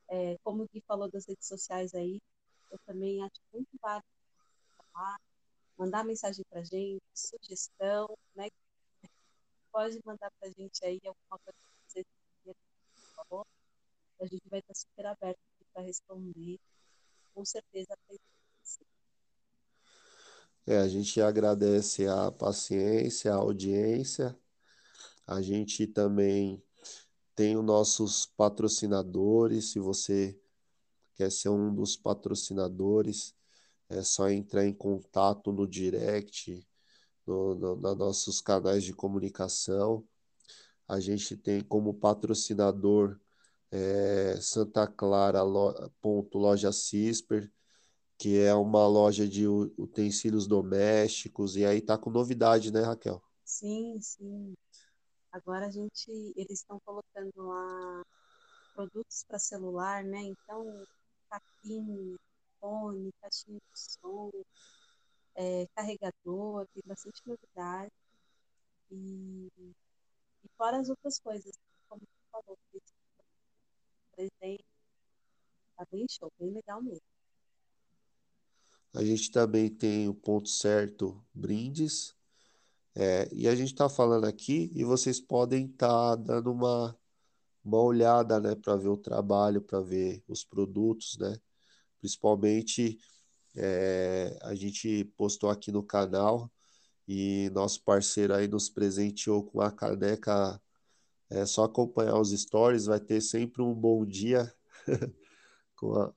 É, 0.09 0.37
como 0.43 0.63
o 0.63 0.67
Gui 0.67 0.81
falou 0.87 1.09
das 1.09 1.25
redes 1.25 1.47
sociais 1.47 1.93
aí, 1.93 2.19
eu 2.71 2.79
também 2.85 3.21
acho 3.23 3.41
muito 3.53 3.69
válido 3.81 4.05
falar, 4.77 5.17
mandar 5.77 6.03
mensagem 6.03 6.43
para 6.49 6.63
gente, 6.63 7.01
sugestão, 7.13 8.07
né? 8.35 8.49
Pode 9.77 10.01
mandar 10.03 10.31
para 10.39 10.49
a 10.49 10.51
gente 10.51 10.83
aí 10.83 10.99
alguma 11.05 11.37
coisa 11.37 11.53
que 11.53 12.03
você 12.03 12.55
falou. 13.15 13.45
A 14.19 14.25
gente 14.25 14.49
vai 14.49 14.57
estar 14.57 14.73
super 14.73 15.05
aberto 15.05 15.39
para 15.71 15.83
responder. 15.83 16.59
Com 17.35 17.45
certeza. 17.45 17.95
É, 20.65 20.79
a 20.79 20.87
gente 20.87 21.21
agradece 21.21 22.07
a 22.07 22.31
paciência, 22.31 23.31
a 23.31 23.35
audiência. 23.35 24.35
A 25.27 25.43
gente 25.43 25.85
também 25.85 26.59
tem 27.35 27.55
os 27.55 27.63
nossos 27.63 28.25
patrocinadores. 28.25 29.73
Se 29.73 29.79
você 29.79 30.41
quer 31.13 31.31
ser 31.31 31.49
um 31.49 31.71
dos 31.71 31.95
patrocinadores, 31.95 33.35
é 33.89 34.01
só 34.01 34.27
entrar 34.27 34.65
em 34.65 34.73
contato 34.73 35.51
no 35.51 35.67
direct, 35.67 36.67
no, 37.27 37.55
no, 37.55 37.75
nos 37.75 37.97
nossos 37.97 38.41
canais 38.41 38.83
de 38.83 38.93
comunicação. 38.93 40.03
A 40.87 40.99
gente 40.99 41.35
tem 41.35 41.61
como 41.61 41.93
patrocinador 41.93 43.19
é, 43.69 44.37
Santa 44.39 44.87
Clara 44.87 45.43
lo, 45.43 45.91
ponto 46.01 46.37
loja 46.37 46.71
Cisper, 46.71 47.51
que 48.17 48.39
é 48.39 48.53
uma 48.53 48.87
loja 48.87 49.27
de 49.27 49.47
utensílios 49.47 50.47
domésticos, 50.47 51.55
e 51.55 51.65
aí 51.65 51.81
tá 51.81 51.97
com 51.97 52.09
novidade, 52.09 52.71
né, 52.71 52.81
Raquel? 52.81 53.21
Sim, 53.43 53.99
sim. 54.01 54.53
Agora 55.31 55.67
a 55.67 55.69
gente, 55.69 56.09
eles 56.35 56.59
estão 56.59 56.79
colocando 56.83 57.31
lá 57.37 58.03
produtos 58.73 59.23
para 59.27 59.37
celular, 59.37 60.03
né? 60.03 60.21
Então, 60.21 60.65
capinha, 61.29 62.17
fone, 62.59 63.11
caixinha 63.21 63.59
de 63.59 63.79
som, 63.79 64.31
é, 65.37 65.67
carregador, 65.75 66.67
tem 66.73 66.83
bastante 66.85 67.21
novidade. 67.25 67.91
E, 68.91 69.47
e 70.43 70.49
fora 70.57 70.79
as 70.79 70.89
outras 70.89 71.19
coisas, 71.19 71.53
como 71.87 72.01
você 72.01 72.29
falou, 72.31 72.57
presente, 74.15 74.65
tá 75.75 75.85
bem 75.91 76.05
show, 76.09 76.31
bem 76.39 76.51
legal 76.51 76.81
mesmo. 76.81 77.05
A 78.93 79.03
gente 79.03 79.29
também 79.29 79.69
tem 79.69 80.09
o 80.09 80.13
ponto 80.13 80.49
certo 80.49 81.23
brindes. 81.33 82.15
É, 82.95 83.29
e 83.31 83.47
a 83.47 83.53
gente 83.53 83.73
está 83.73 83.87
falando 83.87 84.25
aqui 84.25 84.71
e 84.73 84.83
vocês 84.83 85.19
podem 85.19 85.67
estar 85.67 85.87
tá 85.87 86.15
dando 86.15 86.51
uma, 86.51 86.97
uma 87.63 87.79
olhada, 87.79 88.39
né, 88.39 88.55
para 88.55 88.75
ver 88.75 88.87
o 88.87 88.97
trabalho, 88.97 89.61
para 89.61 89.79
ver 89.81 90.23
os 90.27 90.43
produtos, 90.43 91.15
né? 91.19 91.39
Principalmente 91.99 92.97
é, 93.57 94.37
a 94.43 94.55
gente 94.55 95.05
postou 95.17 95.49
aqui 95.49 95.71
no 95.71 95.83
canal 95.83 96.51
e 97.07 97.49
nosso 97.53 97.83
parceiro 97.83 98.33
aí 98.35 98.47
nos 98.47 98.69
presenteou 98.69 99.43
com 99.43 99.61
a 99.61 99.71
caneca. 99.71 100.61
É 101.29 101.45
só 101.45 101.65
acompanhar 101.65 102.19
os 102.19 102.31
stories, 102.31 102.85
vai 102.85 102.99
ter 102.99 103.21
sempre 103.21 103.61
um 103.61 103.73
bom 103.73 104.05
dia 104.05 104.53
com 105.75 105.95
a, 105.95 106.13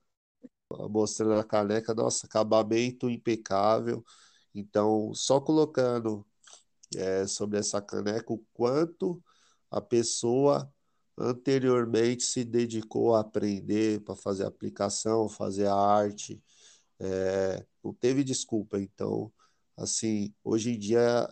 mostrando 0.88 1.34
a 1.34 1.44
caneca. 1.44 1.94
Nossa, 1.94 2.26
acabamento 2.26 3.08
impecável. 3.10 4.04
Então, 4.54 5.12
só 5.14 5.40
colocando 5.40 6.26
é, 6.96 7.26
sobre 7.26 7.58
essa 7.58 7.80
caneca 7.80 8.32
o 8.32 8.44
quanto 8.52 9.22
a 9.70 9.80
pessoa 9.80 10.72
anteriormente 11.18 12.22
se 12.24 12.44
dedicou 12.44 13.14
a 13.14 13.20
aprender 13.20 14.00
para 14.02 14.16
fazer 14.16 14.44
aplicação, 14.44 15.28
fazer 15.28 15.66
a 15.66 15.74
arte. 15.74 16.42
É, 17.00 17.66
não 17.84 17.94
teve 17.94 18.24
desculpa. 18.24 18.80
Então, 18.80 19.32
assim, 19.76 20.34
hoje 20.44 20.72
em 20.72 20.78
dia 20.78 21.28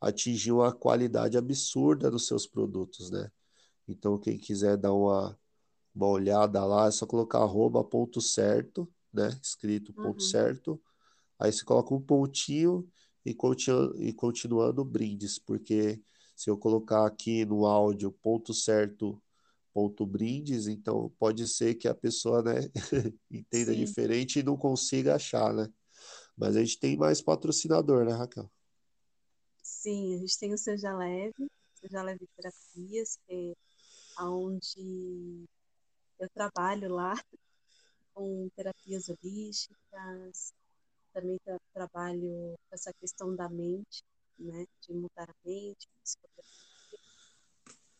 atingiu 0.00 0.58
uma 0.58 0.72
qualidade 0.74 1.38
absurda 1.38 2.10
dos 2.10 2.26
seus 2.26 2.46
produtos, 2.46 3.10
né? 3.10 3.30
Então, 3.88 4.18
quem 4.18 4.38
quiser 4.38 4.76
dar 4.76 4.92
uma, 4.92 5.38
uma 5.94 6.06
olhada 6.08 6.64
lá, 6.64 6.88
é 6.88 6.90
só 6.92 7.06
colocar 7.06 7.40
arroba 7.40 7.84
ponto 7.84 8.20
certo, 8.20 8.88
né? 9.12 9.30
Escrito 9.42 9.92
ponto 9.94 10.22
Uhum. 10.22 10.30
certo. 10.30 10.82
Aí 11.38 11.52
você 11.52 11.64
coloca 11.64 11.94
um 11.94 12.00
pontinho 12.00 12.88
e, 13.24 13.34
continu, 13.34 13.94
e 13.96 14.12
continuando 14.12 14.84
brindes, 14.84 15.38
porque 15.38 16.02
se 16.36 16.50
eu 16.50 16.56
colocar 16.58 17.06
aqui 17.06 17.44
no 17.44 17.66
áudio 17.66 18.12
ponto 18.12 18.54
certo 18.54 19.20
brindes, 20.06 20.66
então 20.66 21.10
pode 21.18 21.46
ser 21.48 21.74
que 21.74 21.88
a 21.88 21.94
pessoa, 21.94 22.42
né, 22.42 22.60
entenda 23.30 23.74
Sim, 23.74 23.74
diferente 23.74 24.38
e 24.40 24.42
não 24.42 24.56
consiga 24.56 25.14
achar, 25.16 25.52
né? 25.54 25.68
Mas 26.36 26.56
a 26.56 26.60
gente 26.60 26.78
tem 26.80 26.96
mais 26.96 27.22
patrocinador, 27.22 28.04
né, 28.04 28.12
Raquel? 28.12 28.50
sim, 29.62 30.14
a 30.14 30.18
gente 30.18 30.38
tem 30.38 30.52
o 30.52 30.58
Seja 30.58 30.96
Leve, 30.96 31.50
Seja 31.74 32.02
Leve 32.02 32.26
Terapias, 32.36 33.16
que 33.26 33.54
é 34.18 34.22
onde 34.24 35.46
eu 36.18 36.28
trabalho 36.30 36.94
lá 36.94 37.14
com 38.14 38.48
terapias 38.56 39.08
holísticas, 39.08 40.54
também 41.12 41.38
tra 41.44 41.58
trabalho 41.74 42.56
com 42.68 42.74
essa 42.74 42.92
questão 42.94 43.34
da 43.36 43.48
mente, 43.48 44.02
né, 44.38 44.66
de 44.82 44.94
mudar 44.94 45.30
a 45.30 45.34
mente, 45.44 45.88
psicoterapia. 46.02 46.98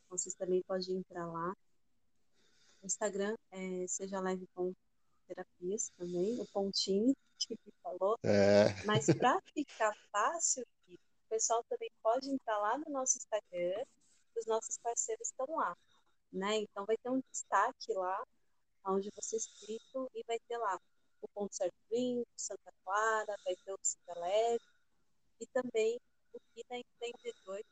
Então, 0.07 0.19
vocês 0.19 0.35
também 0.35 0.63
podem 0.67 0.97
entrar 0.99 1.27
lá. 1.27 1.55
O 2.83 2.87
Instagram 2.87 3.37
é 3.51 3.87
seja 3.87 4.21
leve 4.21 4.47
com 4.55 4.75
terapias 5.27 5.91
também, 5.97 6.41
o 6.41 6.47
pontinho 6.47 7.15
que 7.39 7.57
falou. 7.83 8.19
É, 8.23 8.85
Mas 8.85 9.07
para 9.07 9.41
ficar 9.55 9.95
fácil, 10.11 10.67
o 10.89 10.99
pessoal 11.29 11.65
também 11.69 11.91
pode 12.03 12.31
entrar 12.31 12.59
lá 12.59 12.79
no 12.79 12.91
nosso 12.91 13.19
Instagram, 13.19 13.85
os 14.37 14.47
nossos 14.47 14.79
parceiros 14.79 15.29
estão 15.29 15.47
lá, 15.57 15.77
né? 16.33 16.57
Então 16.57 16.85
vai 16.85 16.97
ter 16.97 17.11
um 17.11 17.23
destaque 17.31 17.93
lá, 17.95 18.25
onde 18.87 19.11
vocês 19.15 19.47
clicam 19.47 20.09
e 20.15 20.23
vai 20.27 20.39
ter 20.49 20.59
lá 20.59 20.79
o 21.23 21.29
Ponto 21.29 21.55
Certo 21.55 21.75
Santa 22.37 22.73
Clara, 22.85 23.37
vai 23.45 23.55
ter 23.65 23.73
o 23.73 23.79
Cita 23.83 24.19
Leve 24.19 24.65
e 25.41 25.47
também 25.47 26.01
o 26.33 26.39
Vida 26.55 26.77
Empreendedor, 26.77 27.63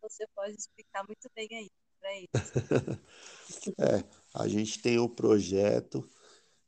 você 0.00 0.26
pode 0.34 0.54
explicar 0.54 1.04
muito 1.06 1.28
bem 1.34 1.48
aí 1.52 1.70
para 1.98 2.14
eles. 2.14 2.28
é, 3.78 4.15
a 4.36 4.46
gente 4.46 4.80
tem 4.80 4.98
o 4.98 5.08
projeto 5.08 6.06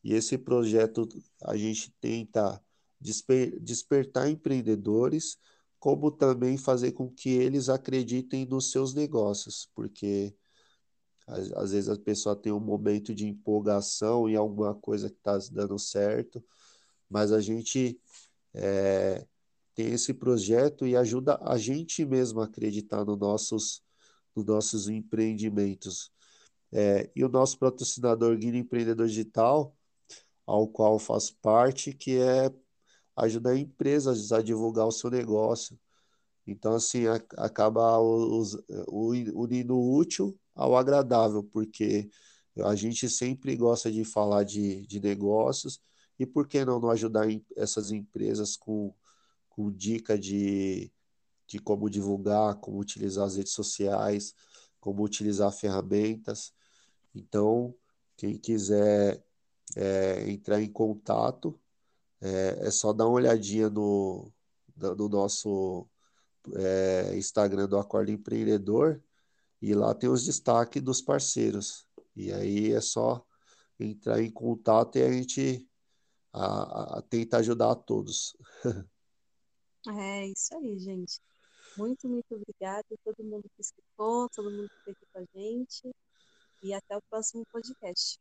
e 0.02 0.14
esse 0.14 0.38
projeto 0.38 1.06
a 1.42 1.56
gente 1.56 1.94
tenta 2.00 2.62
desper 3.00 3.60
despertar 3.60 4.28
empreendedores, 4.28 5.36
como 5.78 6.10
também 6.10 6.56
fazer 6.56 6.92
com 6.92 7.10
que 7.10 7.28
eles 7.30 7.68
acreditem 7.68 8.46
nos 8.46 8.70
seus 8.70 8.94
negócios, 8.94 9.70
porque 9.74 10.34
às, 11.26 11.72
vezes 11.72 11.90
a 11.90 11.98
pessoa 11.98 12.34
tem 12.34 12.50
um 12.50 12.58
momento 12.58 13.14
de 13.14 13.26
empolgação 13.26 14.28
em 14.28 14.34
alguma 14.34 14.74
coisa 14.74 15.10
que 15.10 15.16
está 15.16 15.38
dando 15.52 15.78
certo, 15.78 16.42
mas 17.08 17.32
a 17.32 17.40
gente 17.40 18.00
é, 18.54 19.26
tem 19.74 19.92
esse 19.92 20.14
projeto 20.14 20.86
e 20.86 20.96
ajuda 20.96 21.38
a 21.42 21.58
gente 21.58 22.04
mesmo 22.04 22.40
a 22.40 22.46
acreditar 22.46 23.04
nos 23.04 23.18
nossos, 23.18 23.82
nos 24.34 24.46
nossos 24.46 24.88
empreendimentos. 24.88 26.10
É, 26.72 27.10
e 27.14 27.24
o 27.24 27.28
nosso 27.28 27.58
patrocinador 27.58 28.36
Guia 28.36 28.56
Empreendedor 28.56 29.06
Digital, 29.06 29.74
ao 30.46 30.68
qual 30.68 30.98
faço 30.98 31.36
parte, 31.40 31.92
que 31.92 32.18
é 32.18 32.52
ajudar 33.16 33.56
empresas 33.56 34.32
a 34.32 34.42
divulgar 34.42 34.86
o 34.86 34.92
seu 34.92 35.10
negócio. 35.10 35.78
Então, 36.46 36.74
assim, 36.74 37.06
a, 37.06 37.16
acaba 37.38 37.98
os, 38.00 38.56
unindo 38.88 39.76
o 39.76 39.96
útil 39.96 40.38
ao 40.54 40.76
agradável, 40.76 41.42
porque 41.44 42.08
a 42.64 42.74
gente 42.74 43.08
sempre 43.08 43.56
gosta 43.56 43.90
de 43.90 44.04
falar 44.04 44.44
de, 44.44 44.86
de 44.86 45.00
negócios, 45.00 45.80
e 46.18 46.26
por 46.26 46.48
que 46.48 46.64
não, 46.64 46.80
não 46.80 46.90
ajudar 46.90 47.26
essas 47.56 47.90
empresas 47.92 48.56
com, 48.56 48.92
com 49.48 49.70
dica 49.70 50.18
de, 50.18 50.90
de 51.46 51.58
como 51.58 51.88
divulgar, 51.88 52.56
como 52.56 52.78
utilizar 52.78 53.26
as 53.26 53.36
redes 53.36 53.52
sociais, 53.52 54.34
como 54.80 55.04
utilizar 55.04 55.52
ferramentas. 55.52 56.52
Então, 57.14 57.74
quem 58.16 58.36
quiser 58.38 59.24
é, 59.76 60.30
entrar 60.30 60.60
em 60.60 60.70
contato, 60.70 61.58
é, 62.20 62.66
é, 62.66 62.70
só 62.70 62.92
dar 62.92 63.06
uma 63.06 63.14
olhadinha 63.14 63.70
no, 63.70 64.32
no 64.76 65.08
nosso 65.08 65.88
é, 66.54 67.16
Instagram 67.16 67.68
do 67.68 67.78
Acordo 67.78 68.10
Empreendedor 68.10 69.02
e 69.60 69.74
lá 69.74 69.94
tem 69.94 70.08
os 70.08 70.24
destaques 70.24 70.82
dos 70.82 71.00
parceiros. 71.00 71.86
E 72.16 72.32
aí 72.32 72.72
é 72.72 72.80
só 72.80 73.24
entrar 73.78 74.20
em 74.22 74.30
contato 74.30 74.96
e 74.98 75.02
a 75.02 75.12
gente 75.12 75.68
a, 76.32 76.98
a, 76.98 77.02
tenta 77.02 77.38
ajudar 77.38 77.72
a 77.72 77.76
todos. 77.76 78.36
É 79.86 80.26
isso 80.26 80.54
aí, 80.54 80.78
gente. 80.78 81.18
Muito, 81.76 82.08
muito 82.08 82.34
obrigada 82.34 82.84
a 82.92 82.96
todo 83.04 83.24
mundo 83.24 83.48
que 83.54 83.62
escutou, 83.62 84.28
todo 84.28 84.50
mundo 84.50 84.68
que 84.68 84.90
esteve 84.90 85.06
com 85.10 85.18
a 85.18 85.24
gente. 85.34 85.94
E 86.62 86.72
até 86.74 86.96
o 86.96 87.02
próximo 87.08 87.44
podcast. 87.52 88.18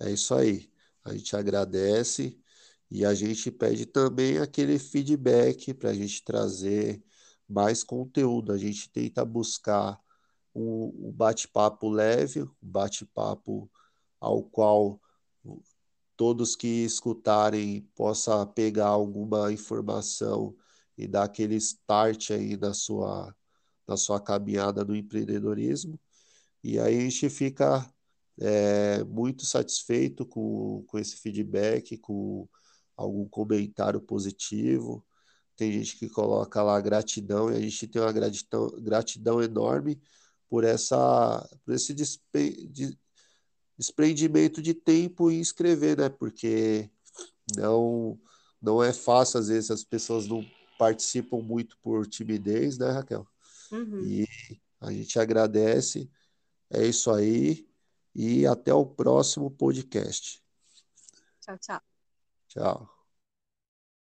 É 0.00 0.10
isso 0.10 0.34
aí. 0.34 0.70
A 1.04 1.14
gente 1.14 1.36
agradece 1.36 2.38
e 2.90 3.04
a 3.04 3.14
gente 3.14 3.50
pede 3.50 3.86
também 3.86 4.38
aquele 4.38 4.78
feedback 4.78 5.72
para 5.74 5.90
a 5.90 5.94
gente 5.94 6.22
trazer 6.24 7.02
mais 7.48 7.84
conteúdo. 7.84 8.52
A 8.52 8.58
gente 8.58 8.90
tenta 8.90 9.24
buscar 9.24 10.00
um, 10.54 11.08
um 11.08 11.12
bate-papo 11.12 11.88
leve, 11.88 12.42
um 12.42 12.50
bate-papo 12.60 13.70
ao 14.18 14.42
qual 14.42 15.00
todos 16.16 16.54
que 16.54 16.84
escutarem 16.84 17.82
possa 17.94 18.44
pegar 18.46 18.88
alguma 18.88 19.52
informação 19.52 20.54
e 20.96 21.06
dar 21.06 21.24
aquele 21.24 21.56
start 21.56 22.30
aí 22.32 22.56
na 22.56 22.74
sua, 22.74 23.34
na 23.86 23.96
sua 23.96 24.20
caminhada 24.20 24.84
no 24.84 24.94
empreendedorismo. 24.94 25.98
E 26.62 26.78
aí 26.78 26.98
a 26.98 27.00
gente 27.00 27.28
fica 27.30 27.88
é, 28.40 29.02
muito 29.04 29.44
satisfeito 29.44 30.24
com, 30.26 30.84
com 30.86 30.98
esse 30.98 31.16
feedback, 31.16 31.96
com 31.98 32.48
algum 32.96 33.26
comentário 33.28 34.00
positivo. 34.00 35.04
Tem 35.56 35.72
gente 35.72 35.96
que 35.96 36.08
coloca 36.08 36.62
lá 36.62 36.80
gratidão 36.80 37.50
e 37.50 37.56
a 37.56 37.60
gente 37.60 37.86
tem 37.86 38.00
uma 38.00 38.12
gratidão, 38.12 38.68
gratidão 38.78 39.42
enorme 39.42 40.00
por, 40.48 40.64
essa, 40.64 41.48
por 41.64 41.74
esse 41.74 41.94
despe, 41.94 42.66
de, 42.66 42.98
desprendimento 43.78 44.60
de 44.60 44.74
tempo 44.74 45.30
em 45.30 45.40
escrever, 45.40 45.98
né? 45.98 46.08
Porque 46.08 46.90
não, 47.56 48.18
não 48.60 48.82
é 48.82 48.92
fácil, 48.92 49.40
às 49.40 49.48
vezes 49.48 49.70
as 49.70 49.84
pessoas 49.84 50.26
não 50.26 50.44
participam 50.78 51.42
muito 51.42 51.76
por 51.82 52.06
timidez, 52.06 52.78
né, 52.78 52.90
Raquel? 52.90 53.26
Uhum. 53.70 54.04
E 54.04 54.26
a 54.80 54.90
gente 54.90 55.18
agradece. 55.18 56.10
É 56.70 56.86
isso 56.86 57.10
aí. 57.10 57.68
E 58.14 58.46
até 58.46 58.72
o 58.72 58.86
próximo 58.86 59.50
podcast. 59.50 60.42
Tchau, 61.40 61.58
tchau. 61.58 61.80
Tchau. 62.48 62.99